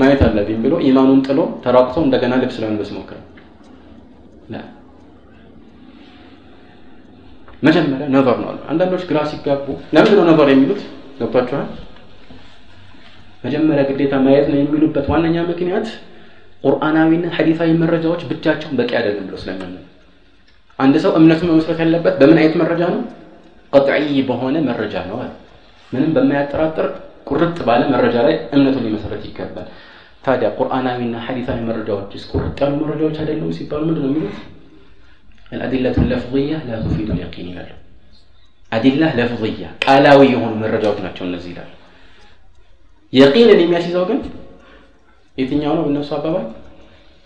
[0.00, 3.18] ማየት አለብኝ ብሎ ኢማኑን ጥሎ ተራቁቶ እንደገና ልብስ ለመልበስ ሞክረ
[7.62, 10.80] መጀመሪያ ነበር ነው አንዳንዶች ግራ ሲጋቡ ለምንድን ነው ነበር የሚሉት?
[11.18, 11.68] ገብቷችኋል
[13.44, 15.86] መጀመሪያ ግዴታ ማየት ነው የሚሉበት ዋነኛ ምክንያት
[16.64, 19.80] ቁርአናዊና ሐዲታዊ መረጃዎች ብቻቸውን በቂ አይደለም ብሎ ስለሚያምኑ
[20.78, 23.00] አንድ ሰው እምነቱን መመስረት ያለበት በምን አይነት መረጃ ነው?
[23.72, 25.18] ቀጥዒ በሆነ መረጃ ነው።
[25.92, 26.86] ምንም በማያጠራጥር
[27.28, 29.68] ቁርጥ ባለ መረጃ ላይ እምነቱን ሊመሰረት ይገባል።
[30.24, 34.36] ታዲያ ቁርአናዊና መረጃዎች መረጃዎችስ ቁርጥ ያሉ መረጃዎች አይደሉም ሲባሉ ምንድን ነው የሚሉት?
[35.52, 37.70] አልአዲለቱ ለፍያ ላ ቱፊዱ ልያቂን ይላሉ።
[38.72, 41.70] አዲላ ለፍያ ቃላዊ የሆኑ መረጃዎች ናቸው እነዚህ ይላሉ።
[43.14, 44.18] የቂንን የሚያስይዘው ግን
[45.36, 45.84] የትኛው ነው?
[45.90, 46.46] እነሱ አባባል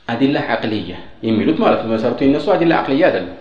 [0.08, 0.94] አዲላ አቅልያ
[1.26, 3.34] የሚሉት ማለት ነው። መሰረቱ የነሱ አዲላ አቅልያ አይደለም።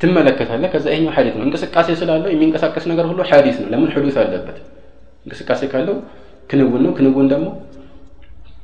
[0.00, 4.56] ትመለከታለህ። ከዛ ይሄኛው ሐዲስ ነው። እንቅስቃሴ ስላለው የሚንቀሳቀስ ነገር ሁሉ ሐዲስ ነው። ለምን ሕዱስ አለበት?
[5.26, 5.96] እንቅስቃሴ ካለው
[6.50, 7.46] ክንውን ነው። ክንውን ደግሞ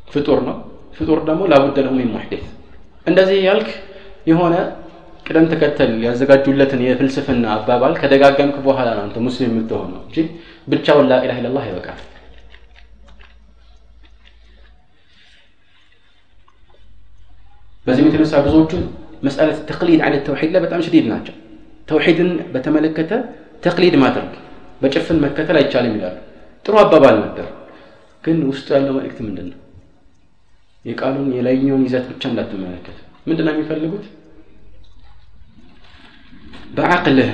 [0.08, 0.56] ፍጡር ነው።
[0.96, 2.44] ፍጡር ደግሞ ላቡደ ለሁ ሚን ሙሕዲት
[3.06, 3.68] እንደዚህ ያልክ
[4.26, 4.54] የሆነ
[5.26, 10.16] ቅደም ተከተል ያዘጋጁለትን የፍልስፍና አባባል ከደጋገምክ በኋላ ነው አንተ ሙስሊም የምትሆነው እንጂ
[10.68, 12.00] ብቻውን ላኢላha ኢላላህ ይበቃል
[17.86, 18.72] በዚህም የተነሳ ብዙዎቹ
[19.22, 21.34] መስአለት ተቅሊድ አለ ተውሒድ ላይ በጣም ሽዲድ ናቸው።
[21.88, 23.12] ተውሒድን በተመለከተ
[23.64, 24.30] تقليد ማድረግ
[24.82, 26.16] በጭፍን መከተል አይቻልም ይላሉ።
[26.66, 27.46] ጥሩ አባባል ነበር።
[28.24, 29.58] ግን ውስጡ ያለው መልእክት ምንድን ነው
[30.84, 34.04] የቃሉን የላይኛውን ይዘት ብቻ እንዳትመለከት። ምንድን ነው የሚፈልጉት
[36.76, 37.30] በአቅልህ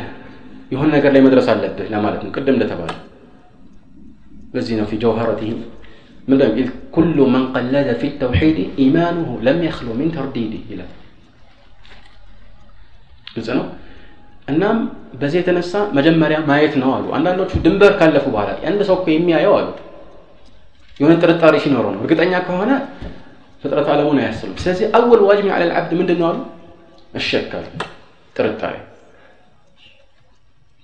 [0.72, 2.92] የሆነ ነገር ላይ መድረስ አለብህ ለማለት ነው ቅድም እንደተባለ
[4.54, 5.58] በዚህ ነው في جوهرتهم
[6.28, 10.90] ምንድነው إذ كل من قلد في التوحيد إيمانه لم يخل من ترديد ይላል
[13.34, 13.66] ግልጽ ነው
[14.48, 14.78] እናም
[15.20, 19.68] በዚህ የተነሳ መጀመሪያ ማየት ነው አሉ። አንዳንዶቹ ድንበር ካለፉ በኋላ አንድ ሰው እኮ የሚያየው አሉ።
[21.00, 22.70] የሆነ ጥርጣሬ ሲኖረው ነው። እርግጠኛ ከሆነ
[23.62, 26.38] ፍጥረት ዓለሙን አያስሉም ስለዚህ አወል ዋጅብ ዐለ ልዓብድ ምንድን ነው አሉ።
[27.14, 27.64] እሸካሉ
[28.36, 28.74] ጥርጣሬ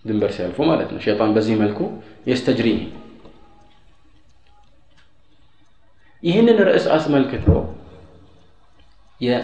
[0.05, 1.81] ድንበር ሲያልፉ ማለት ነው። بزي በዚህ መልኩ
[2.31, 2.79] የስተጅሪህ
[6.23, 7.49] ይህንን ርዕስ አስመልክቶ
[9.21, 9.39] يا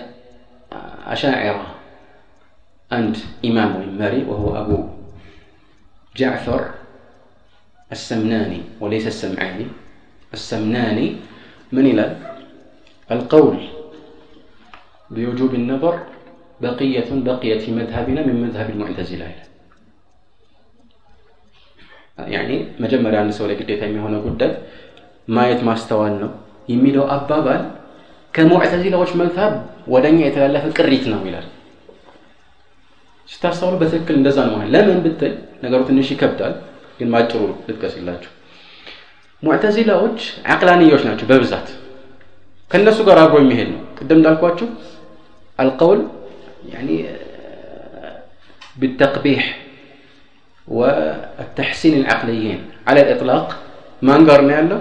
[2.90, 3.16] አንድ
[3.49, 4.70] ኢማም ወይም መሪ ወሁ አቡ
[6.14, 6.62] ጃዕፈር
[7.90, 9.66] السمناني وليس السمعاني
[10.33, 11.16] السمناني
[11.73, 12.16] من إلى
[13.11, 13.57] القول
[15.11, 15.94] بوجوب النظر
[16.61, 19.50] بقية بقيت في مذهبنا من مذهب المعتزلة
[22.80, 24.52] መጀመሪያ አንድ ሰው ላይ ግዴታ የሚሆነው ጉዳይ
[25.28, 26.30] ማየት ማስተዋል ነው
[26.68, 27.62] የሚለው አባባል
[28.35, 29.52] ከሙዕተዚላዎች መዝሀብ
[29.94, 31.46] ወደኛ የተላለፈ ቅሪት ነው ይላል።
[33.28, 35.33] ስታስተውሉ በትክክል እንደዛ ነው። ለምን ብትል
[35.64, 36.54] ነገሩ ትንሽ ይከብዳል፣
[36.98, 38.30] ግን ማጭሩ ልጥቀስላችሁ።
[39.42, 40.18] ሙዕተዚላዎች
[40.54, 41.68] አቅላንያዎች ናቸው በብዛት
[42.70, 44.66] ከእነሱ ጋር አብሮ የሚሄድ ነው። ቅድም እንዳልኳችሁ
[45.59, 46.00] አልቀውል
[48.76, 49.40] ቢተቅቢህ?
[50.69, 53.48] والتحسين العقليين على الإطلاق
[54.02, 54.80] ما انقرنا ያለው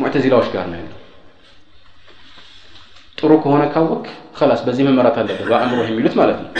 [0.00, 0.94] ሙዕተዚላዎች ጋር ነው ያለው
[3.18, 4.04] ጥሩ ከሆነ ካወቅ
[4.38, 6.50] خلاص በዚህ መመራት አለበት በአእምሮ የሚሉት ማለት ነው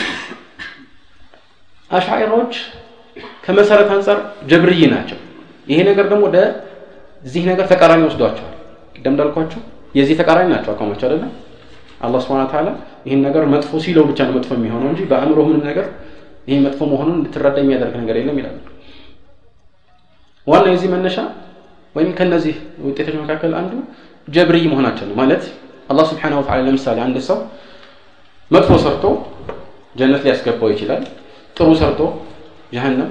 [1.91, 2.53] አሻዒራዎች
[3.45, 4.17] ከመሰረት አንጻር
[4.49, 5.19] ጀብርይ ናቸው
[5.71, 6.37] ይሄ ነገር ደግሞ ወደ
[7.23, 8.55] እዚህ ነገር ተቃራኒ ወስዷቸዋል
[8.97, 9.61] ቅደም እንዳልኳችሁ
[9.97, 11.31] የዚህ ተቃራኒ ናቸው አቋማቸው አይደለም
[12.07, 12.69] አላህ ስብሐነ ተዓላ
[13.07, 15.87] ይህን ነገር መጥፎ ሲለው ብቻ ነው መጥፎ የሚሆነው እንጂ በአእምሮ ምንም ነገር
[16.48, 18.56] ይህ መጥፎ መሆኑን እንድትረዳ የሚያደርግ ነገር የለም ይላሉ።
[20.46, 21.16] ዋና የዚህ መነሻ
[21.94, 22.54] ወይም ከነዚህ
[22.86, 23.72] ውጤቶች መካከል አንዱ
[24.28, 25.42] ጀብርይ መሆናቸው ነው። ማለት
[25.90, 27.38] አላህ ስብሐነ ወተዓላ ለምሳሌ አንድ ሰው
[28.50, 29.04] መጥፎ ሰርቶ
[29.96, 31.02] ጀነት ሊያስገባው ይችላል
[31.56, 32.00] ጥሩ ሰርቶ
[32.74, 33.10] ጀሀነም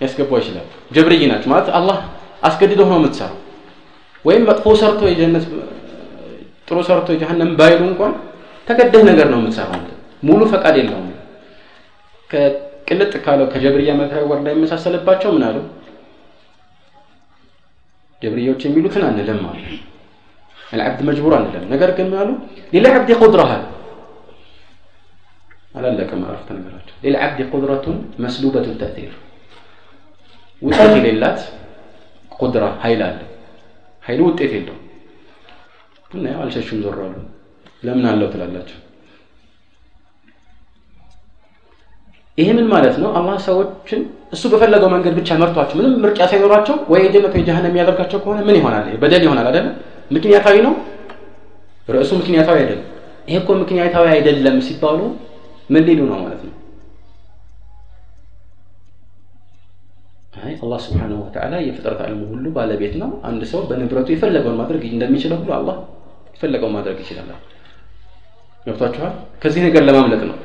[0.00, 1.98] ሊያስገባው ይችላል። ጀብርይ ናቸው ማለት አላህ
[2.42, 3.36] አስገድዶ ነው የምትሰራው።
[4.24, 5.44] ወይም መጥፎ ሰርቶ የጀነት
[6.68, 8.12] ጥሩ ሰርቶ ጀሀነም ባይሉ እንኳን
[8.66, 9.82] ተገደህ ነገር ነው የምትሰራው
[10.22, 11.05] ሙሉ ፈቃድ የለውም
[12.30, 15.56] ከቅልጥ ካለው ከጀብርያ መተወር ላይ የመሳሰለባቸው ምን አሉ?
[18.22, 19.62] ጀብርያዎች የሚሉትን አንልም አሉ።
[20.58, 22.30] አልዓብድ መጅቡር አንልም። ነገር ግን ምን አሉ?
[22.72, 23.64] ሊልዓብድ ቁድረሃል
[25.76, 29.12] አላለቀም አረፍተ ነገራቸው። ሊልዓብድ ቁድረቱን መስሉበቱን ተእቲር
[30.62, 31.40] ውጤት የሌላት
[32.32, 33.18] ቁድራ ሀይል አለ።
[34.02, 34.82] ኃይሉ ውጤት የለውም
[36.10, 36.98] እና ያው አልሸሹም ዞር
[37.86, 38.78] ለምን አለው ትላላቸው
[42.38, 43.08] ይሄ ምን ማለት ነው?
[43.18, 44.00] አላህ ሰዎችን
[44.34, 48.56] እሱ በፈለገው መንገድ ብቻ መርቷቸው ምንም ምርጫ ሳይኖራቸው ወይ የጀነት ወይ ጀሃነም የሚያደርጋቸው ከሆነ ምን
[48.60, 48.86] ይሆናል?
[49.02, 49.72] በደል ይሆናል አይደለም
[50.10, 50.74] ምክንያታዊ ነው?
[51.88, 52.84] ርዕሱ ምክንያታዊ አይደለም።
[53.28, 55.00] ይሄ እኮ ምክንያታዊ አይደለም ሲባሉ
[55.70, 56.52] ምን ሊሉ ነው ማለት ነው?
[60.38, 65.38] አይ አላህ ስብሓንሁ ወተዓላ የፍጥረት ዓለሙ ሁሉ ባለቤት ነው። አንድ ሰው በንብረቱ የፈለገውን ማድረግ እንደሚችለው
[65.42, 65.76] ሁሉ አላህ
[66.34, 67.30] የፈለገውን ማድረግ ይችላል።
[68.66, 69.12] ገብቷችኋል?
[69.42, 70.36] ከዚህ ነገር ለማምለጥ ነው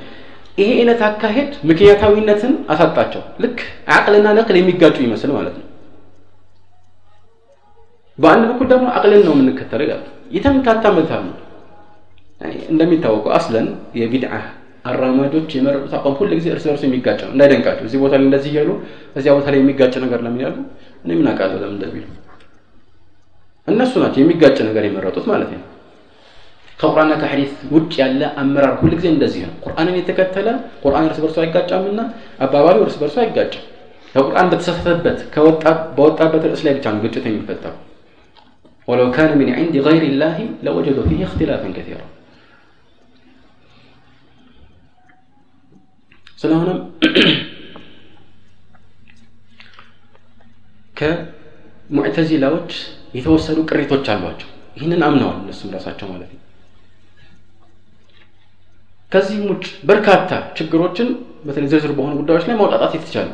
[0.62, 3.60] ይሄ አይነት አካሄድ ምክንያታዊነትን አሳጣቸው። ልክ
[3.96, 5.68] አቅልና ነቅል የሚጋጩ ይመስል ማለት ነው።
[8.20, 10.04] በአንድ በኩል ደግሞ አቅልን ነው የምንከተለው ይላሉ
[10.36, 11.38] የተምታታ መዝሀብ ነው።
[12.72, 13.68] እንደሚታወቀው አስለን
[14.00, 14.34] የቢድዓ
[14.86, 18.70] አራማጆች የመረጡት አቋም ሁሉ ጊዜ እርስ በርሱ የሚጋጭ ነው እንዳይደንቃቸው። እዚህ ቦታ ላይ እንደዚህ እያሉ
[19.16, 20.56] እዚያ ቦታ ላይ የሚጋጭ ነገር ለምን ያሉ?
[21.06, 22.06] እኔ ምን አውቃለሁ ለምን እንደሚሉ።
[23.68, 25.62] እነሱ ናቸው የሚጋጭ ነገር የመረጡት ማለት ነው
[26.82, 30.48] ከቁርአንና ከሐዲስ ውጭ ያለ አመራር ሁልጊዜ እንደዚህ ነው ቁርአንን የተከተለ
[30.84, 32.00] ቁርአን እርስ በርሱ አይጋጫምና
[32.46, 33.66] አባባሉ እርስ በርሱ አይጋጭም
[34.16, 35.20] ከቁርአን በተሳተፈበት
[35.98, 37.74] በወጣበት ርዕስ ላይ ብቻ ነው ግጭት የሚፈጠሩ
[38.88, 42.02] ወለው ካነ ሚን ዒንድ ገይር ላህ ለወጀዱ ፊህ እክትላፈን ከራ
[46.40, 46.80] ስለሆነም
[50.98, 52.72] ከሙዕተዚላዎች
[53.18, 56.40] የተወሰኑ ቅሪቶች አሏቸው ይህንን አምነዋል እነሱም ራሳቸው ማለት ነው
[59.12, 61.08] ከዚህም ውጭ በርካታ ችግሮችን
[61.46, 63.30] በተለይ ዝርዝር በሆኑ ጉዳዮች ላይ ማውጣጣት የተቻለ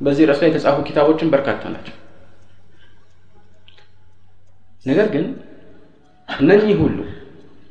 [0.00, 1.94] በዚህ ርዕስ ላይ የተጻፉ ኪታቦችን በርካታ ናቸው።
[4.86, 5.26] ነገር ግን
[6.28, 6.98] እነኚህ ሁሉ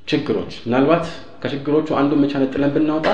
[0.08, 1.06] ችግሮች ምናልባት
[1.42, 3.08] ከችግሮቹ አንዱን ብቻ ነጥለን ብናወጣ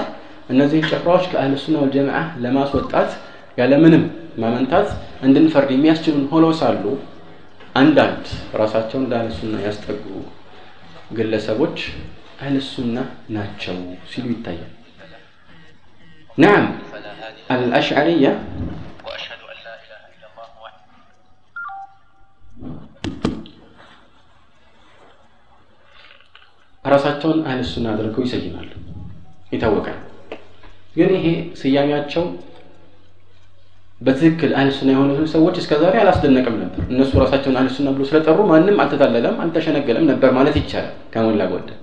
[0.49, 3.12] እነዚህን ጭፍራዎች ከአህል ሱና ወልጀማዓ ለማስወጣት
[3.58, 4.03] ያለምንም
[4.43, 4.88] ማመንታት
[5.25, 6.84] እንድንፈርድ የሚያስችሉን ሆነው ሳሉ
[7.75, 8.25] አንዳንድ
[8.62, 10.03] ራሳቸውን እንደ አህል ሱና ያስጠጉ
[11.17, 11.77] ግለሰቦች
[12.45, 12.97] አህልሱና
[13.36, 13.77] ናቸው
[14.10, 14.71] ሲሉ ይታያል።
[16.38, 16.63] ናም
[17.49, 18.27] አልአሽዓሪያ
[26.86, 28.69] ራሳቸውን አህልሱና አድርገው ይሰይማሉ።
[29.51, 29.97] ይታወቃል
[30.95, 31.27] ግን ይሄ
[31.62, 32.25] ስያሜያቸው
[34.01, 40.08] በትክክል አህልሱና የሆኑ ሰዎች እስከዛሬ አላስደነቅም ነበር። እነሱ ራሳቸውን አህልሱና ብሎ ስለጠሩ ማንም አልተታለለም አልተሸነገለም
[40.12, 41.79] ነበር ማለት ይቻላል ከሞላ ጎደል።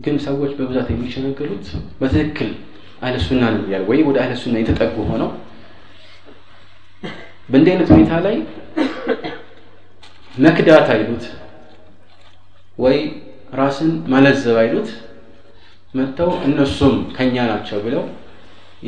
[0.00, 1.66] ግን ሰዎች በብዛት የሚሸነገሉት
[2.00, 2.50] በትክክል
[3.02, 5.30] አህል ሱና ነው ያል ወይ ወደ አህል ሱና የተጠጉ ሆነው
[7.48, 8.36] በእንዲህ አይነት ሁኔታ ላይ
[10.34, 11.24] መክዳት አይሉት
[12.78, 12.98] ወይ
[13.58, 14.90] ራስን ማለዘብ አይሉት
[15.94, 18.02] መጥተው እነሱም ከኛ ናቸው ብለው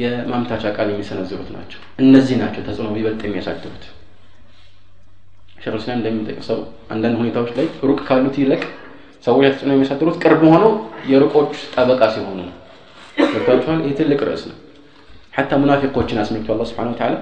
[0.00, 3.84] የማምታቻ ቃል የሚሰነዝሩት ናቸው። እነዚህ ናቸው ተጽዕኖ ይበልጥ የሚያሳድሩት።
[5.56, 6.60] ሸይኹል እንደሚጠቅሰው
[6.92, 8.62] አንዳንድ ሁኔታዎች ላይ ሩቅ ካሉት ይልቅ
[9.24, 10.72] ሰዎች ተጽዕኖ የሚያሳድሩት ቅርብ ሆነው
[11.11, 12.55] የሩቆች ጠበቃ ሲሆኑ ነው።
[13.33, 13.79] ገብታችኋል?
[13.87, 14.57] ይህ ትልቅ ርዕስ ነው።
[15.37, 17.15] ሐታ ሙናፊቆችን አስመልክቶ አላህ ሱብሓነሁ ወተዓላ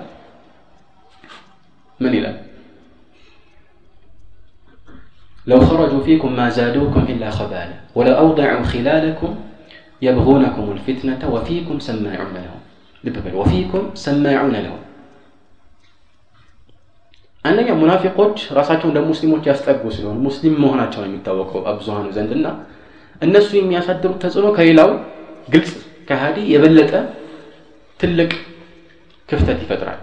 [1.99, 2.38] ምን ይላል?
[5.47, 9.31] لو خرجوا فيكم ما زادوكم إلا خبالا ولو أوضعوا خلالكم
[10.01, 12.61] يبغونكم الفتنة وفيكم سماعون لهم
[13.03, 14.75] ልብ ወፊኩም ሰማዑነ ለሁ
[17.45, 22.47] አንደኛ ሙናፊቆች ራሳቸውን ለሙስሊሞች ያስጠጉ ሲሆን ሙስሊም መሆናቸው ነው የሚታወቀው አብዙሃኑ ዘንድ እና
[23.22, 24.90] እነሱ የሚያሳድሩት ተጽዕኖ ከሌላው
[25.48, 25.72] ግልጽ
[26.09, 26.92] ከሃዲ የበለጠ
[28.00, 28.30] ትልቅ
[29.28, 29.98] ክፍተት ይፈጥራል።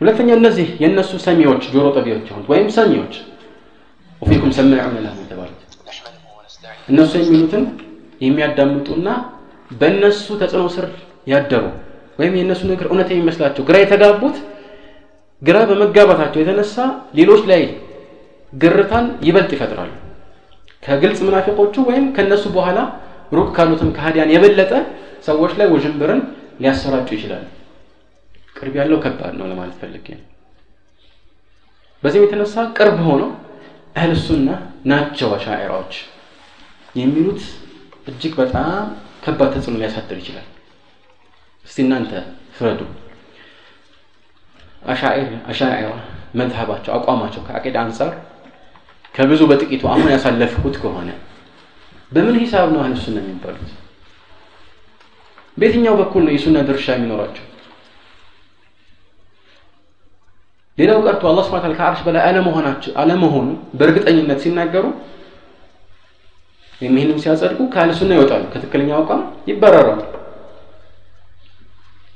[0.00, 3.14] ሁለተኛው እነዚህ የእነሱ ሰሚዎች ጆሮ ጠቢዎች የሆኑት ወይም ሰሚዎች
[4.22, 5.60] ወፊኩም ሰሚዑን ለሁ የተባሉት
[6.88, 7.64] እነሱ የሚሉትን
[8.20, 9.08] የሚያዳምጡና
[9.70, 10.86] በእነሱ ተጽዕኖ ስር
[11.32, 11.64] ያደሩ
[12.18, 14.36] ወይም የእነሱ ነገር እውነት የሚመስላቸው ግራ የተጋቡት
[15.42, 16.76] ግራ በመጋባታቸው የተነሳ
[17.18, 17.62] ሌሎች ላይ
[18.52, 19.90] ግርታን ይበልጥ ይፈጥራሉ።
[20.88, 22.78] ከግልጽ ሙናፊቆቹ ወይም ከነሱ በኋላ
[23.32, 24.72] ሩቅ ካሉትም ከሃዲያን የበለጠ
[25.26, 26.20] ሰዎች ላይ ውዥንብርን
[26.60, 27.46] ሊያሰራጩ ይችላሉ።
[28.56, 30.06] ቅርብ ያለው ከባድ ነው ለማለት ፈልጌ
[32.02, 33.30] በዚህም የተነሳ ቅርብ ሆነው
[33.96, 34.48] አህል ሱና
[34.90, 35.94] ናቸው አሻዒራዎች
[36.94, 37.42] የሚሉት
[38.08, 38.84] እጅግ በጣም
[39.24, 40.46] ከባድ ተጽዕኖ ሊያሳድር ይችላል።
[41.64, 42.12] እስቲ እናንተ
[42.56, 42.80] ፍረዱ።
[45.50, 45.86] አሻዒራ
[46.38, 48.12] መዝሀባቸው አቋማቸው ከአቂዳ አንጻር
[49.18, 51.08] ከብዙ በጥቂቱ አሁን ያሳለፍኩት ከሆነ
[52.12, 53.70] በምን ሂሳብ ነው አህል ሱና የሚባሉት?
[55.56, 57.44] በየትኛው በኩል ነው የሱና ድርሻ የሚኖራቸው?
[60.78, 62.22] ሌላው ቀርቶ አላህ ሱብሓነሁ ወተዓላ ከአርሽ በላይ
[63.02, 63.46] አለመሆኑ
[63.78, 64.84] በእርግጠኝነት ሲናገሩ
[66.72, 70.00] ወይም ይህንም ሲያጸድቁ ከአህል ሱና ይወጣሉ፣ ከትክክለኛው አቋም ይባረራሉ።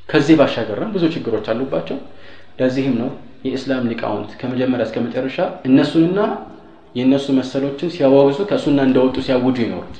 [0.08, 1.98] ከዚህ ባሻገርም ብዙ ችግሮች አሉባቸው።
[2.60, 3.10] ለዚህም ነው
[3.46, 5.36] የእስላም ሊቃውንት ከመጀመሪያ እስከ መጨረሻ
[5.68, 6.18] እነሱንና
[6.94, 9.96] የእነሱ መሰሎችን ሲያወግዙ ከሱና እንደወጡ ሲያውጁ ይኖሩት።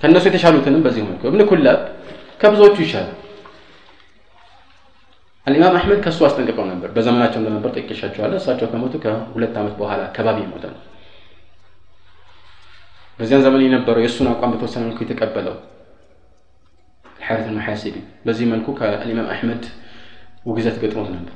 [0.00, 1.80] ከእነሱ የተሻሉትንም በዚህ መልኩ እብን ኩላብ
[2.40, 3.12] ከብዙዎቹ ይሻላል።
[5.46, 10.64] አልኢማም አሕመድ ከእሱ አስጠንቅቀው ነበር። በዘመናቸው እንደነበር ጠቅሻቸዋለሁ። እሳቸው ከሞቱ ከሁለት ዓመት በኋላ አካባቢ ሞተ
[10.72, 10.80] ነው።
[13.18, 15.56] በዚያን ዘመን የነበረው የእሱን አቋም በተወሰነ መልኩ የተቀበለው
[17.24, 19.64] ሐሪት አልመሐሲቢ በዚህ መልኩ ከአልኢማም አሕመድ
[20.46, 21.34] ውግዘት ገጥሞት ነበር።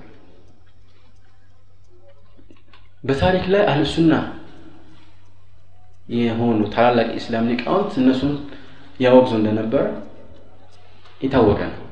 [3.04, 4.12] በታሪክ ላይ አህል ሱና
[6.16, 8.32] የሆኑ ታላላቅ የእስላም ሊቃውንት እነሱን
[9.00, 9.82] ያወግዙ እንደነበረ
[11.20, 11.82] የታወቀ ነው።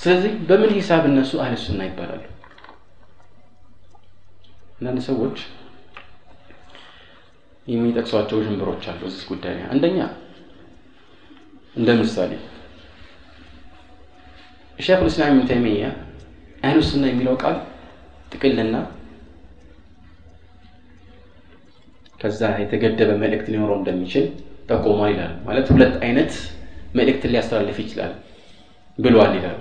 [0.00, 2.22] ስለዚህ በምን ሂሳብ እነሱ አህል ሱና ይባላሉ?
[4.78, 5.36] አንዳንድ ሰዎች
[7.66, 9.98] የሚጠቅሷቸው ዥንብሮች አሉ እዚህ ጉዳይ ላይ። አንደኛ
[11.76, 12.32] እንደ ምሳሌ
[14.78, 15.86] ሼኹል ኢስላም ተይሚያ
[16.62, 17.56] አህሉ ሱና የሚለው ቃል
[18.36, 18.76] ጥቅልና
[22.20, 24.24] ከዛ የተገደበ መልእክት ሊኖረው እንደሚችል
[24.68, 26.32] ጠቁሟል ይላል። ማለት ሁለት አይነት
[26.96, 28.12] መልእክትን ሊያስተላልፍ ይችላል
[28.98, 29.58] ብሏል ይላል።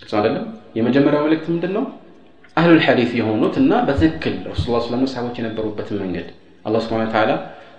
[0.00, 0.44] ግልጽ አይደለም?
[0.76, 1.84] የመጀመሪያው መልእክት ምንድን ነው?
[2.56, 6.28] አህሉል ሐዲስ የሆኑት እና በትክክል ረሱል ላ ስለም ሰሃቦች የነበሩበትን መንገድ
[6.64, 7.32] አላህ ስብሐነ ወተዓላ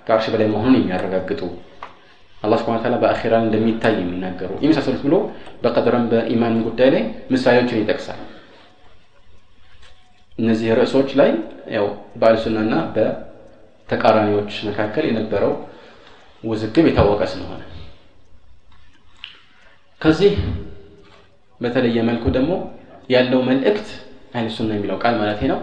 [0.07, 1.41] ከአርሽ በላይ መሆኑን የሚያረጋግጡ
[2.41, 5.15] አላህ ስብሐነ ወተዓላ በአኺራ እንደሚታይ የሚናገሩ የመሳሰሉት ብሎ
[5.63, 8.21] በቀድረም በኢማንም ጉዳይ ላይ ምሳሌዎችን ይጠቅሳል።
[10.37, 11.29] እነዚህ ርዕሶች ላይ
[11.75, 11.87] ያው
[12.19, 15.53] በአልሱናና በተቃራኒዎች መካከል የነበረው
[16.43, 17.61] ውዝግብ የታወቀ ስለሆነ
[20.01, 20.33] ከዚህ
[21.61, 22.51] በተለየ መልኩ ደግሞ
[23.09, 23.89] ያለው መልእክት
[24.33, 25.59] አህለ ሱና የሚለው ቃል ማለት ነው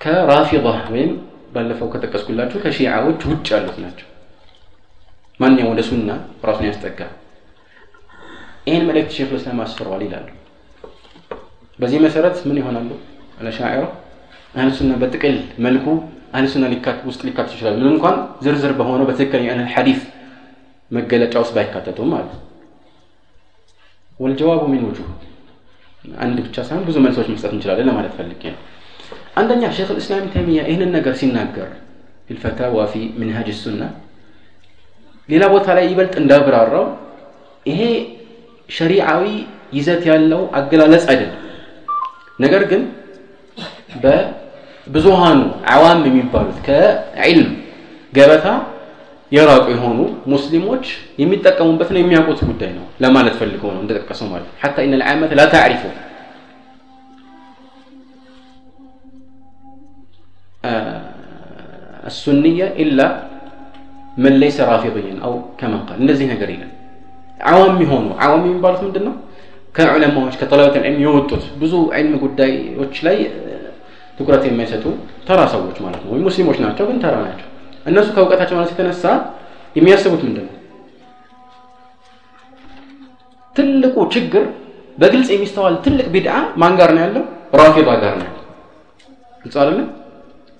[0.00, 0.64] ከራፊዳ
[0.94, 1.12] ወይም
[1.54, 4.08] ባለፈው ከጠቀስኩላችሁ ከሺዓዎች ውጭ ያሉት ናቸው።
[5.40, 6.10] ማንኛውም ወደ ሱና
[6.48, 7.00] ራሱን ያስጠጋ
[8.66, 10.28] ይህን መልእክት ሼኹል ኢስላም አስፍረዋል ይላሉ።
[11.78, 12.90] በዚህ መሰረት ምን ይሆናሉ?
[13.40, 13.84] አልአሻዒራ
[14.54, 15.86] አህለ ሱና በጥቅል መልኩ
[16.34, 16.64] አህለ ሱና
[17.08, 20.00] ውስጥ ሊካተቱ ይችላሉ። ምን እንኳን ዝርዝር በሆነው በትክክለኛ አህለል ሐዲስ
[20.90, 22.32] መገለጫ ውስጥ ባይካተቱም ማለት
[24.20, 25.08] ወልጀዋቡ ሚን ውጁህ
[26.20, 28.60] አንድ ብቻ ሳይሆን ብዙ መልሶች መስጠት እንችላለን ለማለት ፈልጌ ነው
[29.34, 31.70] አንደኛ ሼክ ልእስላም ተይሚያ ይህንን ነገር ሲናገር
[32.28, 33.80] ፊልፈታዋ ፊ ሚንሃጅ ሱና
[35.28, 36.86] ሌላ ቦታ ላይ ይበልጥ እንዳብራራው
[37.66, 37.80] ይሄ
[38.68, 39.24] ሸሪዓዊ
[39.76, 41.40] ይዘት ያለው አገላለጽ አይደለም።
[42.38, 42.82] ነገር ግን
[44.04, 45.40] በብዙሃኑ
[45.74, 47.50] አዋም የሚባሉት ከዕልም
[48.12, 48.46] ገበታ
[49.32, 50.00] የራቁ የሆኑ
[50.32, 50.84] ሙስሊሞች
[51.20, 55.44] የሚጠቀሙበት ነው የሚያውቁት ጉዳይ ነው ለማለት ፈልገው ነው እንደጠቀሰው ማለት። ነው ሐታ ኢነ ልዓመት ላ
[55.54, 55.82] ታዕሪፉ
[62.09, 63.05] السنية إلا
[64.17, 66.71] من ليس رافضيا أو كما قال እንደዚህ ነገር ይላል
[67.51, 69.13] አዋም የሆኑ አዋም የሚባሉት ምንድን ነው
[69.75, 73.17] ከዑለማዎች ከጠለበት ዕልም የወጡት ብዙ ዕልም ጉዳዮች ላይ
[74.17, 74.85] ትኩረት የማይሰጡ
[75.27, 77.47] ተራ ሰዎች ማለት ነው ወይም ሙስሊሞች ናቸው ግን ተራ ናቸው
[77.89, 79.03] እነሱ ከእውቀታቸው ማለት የተነሳ
[79.75, 80.55] የሚያስቡት ምንድን ነው
[83.55, 84.43] ትልቁ ችግር
[84.97, 87.23] በግልጽ የሚስተዋል ትልቅ ቢድዓ ማን ጋር ነው ያለው
[87.61, 88.43] ራፊዳ ጋር ነው ያለው
[89.43, 89.87] ግልጽ አይደለም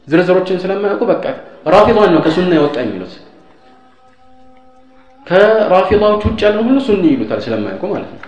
[0.09, 1.25] ዝርዝሮችን ስለማያውቁ በቃ
[1.67, 3.13] ራፊዳን ነው ከሱና የወጣ የሚሉት።
[5.27, 8.21] ከራፊዳዎች ውጭ ያለው ሁሉ ሱኒ ይሉታል ስለማያውቁ ማለት ነው።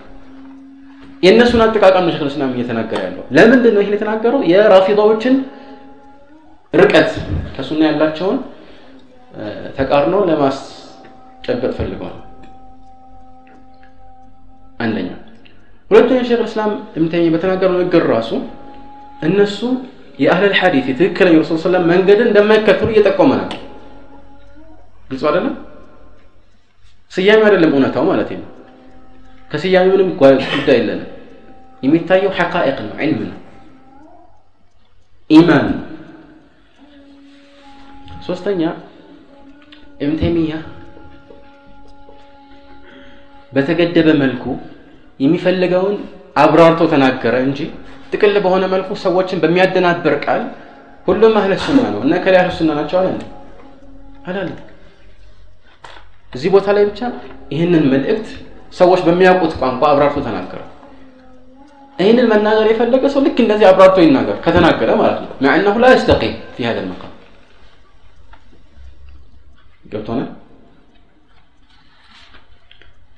[1.22, 4.41] የእነሱን አጠቃቀም ነው እስላም እየተናገረ ያለው። ለምንድን ነው ይህን የተናገረው?
[4.53, 5.35] የራፊዳዎችን
[6.74, 7.11] ርቀት
[7.57, 8.39] ከሱና ያላቸውን
[9.79, 12.22] ተቃርኖ ለማስጨበጥ ፈልገው ነው
[14.81, 15.09] አንደኛ
[15.91, 18.31] ሁለተኛ ሼክ እስላም እምተኝ በተናገረው ንግግር ራሱ
[19.22, 19.59] እነሱ
[20.19, 23.49] የአህለል ሐዲስ የትክክለኛ ረሱል ሰለም መንገድን እንደማይከተሉ እየጠቆመ ነው።
[25.09, 25.55] ግልጽ አይደለም?
[27.12, 28.49] ስያሜ አይደለም እውነታው ማለት ነው።
[29.51, 30.09] ከስያሜ ምንም
[30.55, 31.11] ጉዳይ የለንም።
[31.83, 33.39] የሚታየው ሐቃኢቅ ነው ዕልም ነው
[35.31, 35.83] ኢማን ነው።
[38.27, 38.62] ሶስተኛ
[40.01, 40.17] ኢብን
[43.53, 44.45] በተገደበ መልኩ
[45.21, 45.97] የሚፈልገውን
[46.37, 47.61] አብራርቶ ተናገረ እንጂ
[48.13, 50.43] ጥቅል በሆነ መልኩ ሰዎችን በሚያደናብር ቃል
[51.07, 53.09] ሁሉም አህለ ሱና ነው እና ከላይ አህለ ሱና ናቸው አለ
[54.27, 54.57] አላለም።
[56.33, 57.01] እዚህ ቦታ ላይ ብቻ
[57.53, 58.29] ይህንን መልእክት
[58.75, 60.63] ሰዎች በሚያውቁት ቋንቋ አብራርቶ ተናገረ።
[61.99, 66.67] ይህንን መናገር የፈለገ ሰው ልክ እንደዚህ አብራርቶ ይናገር ከተናገረ ማለት ነው። ማዕነሁ ላ የስተቂም ፊ
[66.69, 67.13] ሀዘ መቃም
[69.93, 70.21] ገብቶነ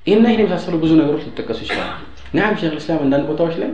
[0.07, 1.89] ይህና ይህን የመሳሰሉ ብዙ ነገሮች ሊጠቀሱ ይችላሉ።
[2.37, 3.69] ናም ሸይኹል ኢስላም አንዳንድ ቦታዎች ላይ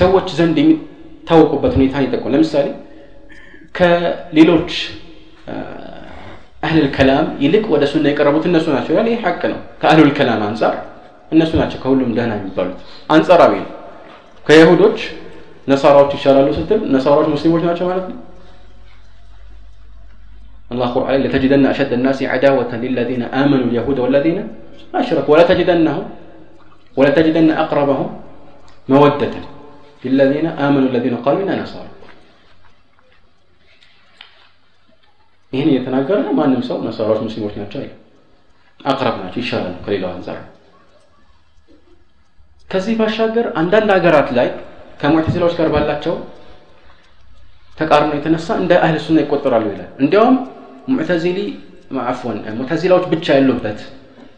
[0.00, 2.68] ሰዎች ዘንድ የሚታወቁበት ሁኔታ ይጠቁም ለምሳሌ
[3.78, 4.72] ከሌሎች
[6.66, 10.74] አህልል ከላም ይልቅ ወደ ሱና የቀረቡት እነሱ ናቸው ያል ይህ ሐቅ ነው ከአህሉል ከላም አንጻር
[11.34, 12.78] እነሱ ናቸው ከሁሉም ደህና የሚባሉት
[13.14, 13.70] አንጻራዊ ነው
[14.46, 14.98] ከይሁዶች
[15.70, 18.18] ነሳራዎች ይሻላሉ ስትል ነሳራዎች ሙስሊሞች ናቸው ማለት ነው
[20.72, 24.38] الله قرآن لتجدن أشد الناس عداوة للذين آمنوا اليهود والذين
[24.94, 26.04] أشركوا ولا تجدنهم
[26.96, 28.08] ولا تجدن أقربهم
[28.88, 29.34] مودة
[30.02, 31.90] للذين آمنوا الذين قالوا إنا نصارى
[35.52, 37.98] ይህን እየተናገረ ማንም ሰው ነሳራዎች ሙስሊሞች ናቸው አይልም
[38.80, 40.38] አቅረብ ናቸው ይሻላሉ ከሌላው አንጻር
[42.70, 44.48] ከዚህ ባሻገር አንዳንድ ሀገራት ላይ
[45.00, 46.14] ከሙዕተዚላዎች ጋር ባላቸው
[47.78, 50.36] ተቃርኖ የተነሳ እንደ አህል ሱና ይቆጠራሉ ይላል እንዲያውም
[50.94, 51.38] ሙዕተዚሊ
[52.12, 53.80] አፍወን ሙዕተዚላዎች ብቻ ያሉበት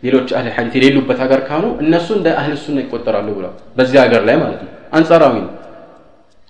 [0.06, 4.36] ሌሎች አህል ሐዲት የሌሉበት ሀገር ካሉ እነሱ እንደ አህል ሱና ይቆጠራሉ ብለው በዚህ ሀገር ላይ
[4.42, 5.47] ማለት ነው أنصاراوين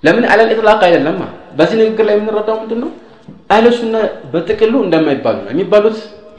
[0.03, 1.27] لمن على الإطلاق أيضا لما
[1.57, 2.87] بس نقول لهم من ردهم تنو
[3.51, 4.01] أهل السنة
[4.33, 5.91] بتكلوا عندما يبالون يعني يبالوا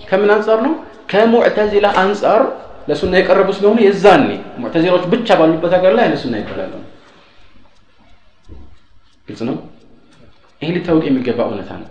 [0.09, 0.71] كم أنصارنا
[1.09, 2.41] كم معتزلة أنصار
[2.89, 6.85] لسنة يقرب سنون يزاني معتزلة بتشا بالي بتكلوا أهل السنة يبالون
[9.29, 9.55] قلت سنو
[10.63, 11.83] إيه اللي من جباؤنا ثان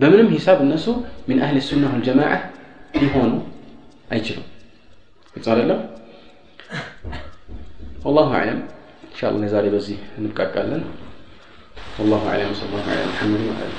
[0.00, 0.86] بمنهم حساب الناس
[1.28, 2.38] من أهل السنة والجماعة
[3.02, 3.42] يهونوا
[4.12, 4.40] أي شيء
[5.36, 5.78] قلت سنو
[8.04, 8.77] والله أعلم
[9.18, 10.82] ኢንሻአላህ ዛሬ በዚህ እንብቃቃለን።
[11.96, 13.72] ወላሁ አዕለም። ሰለላሁ ዐላ ሙሐመድ ወዐላ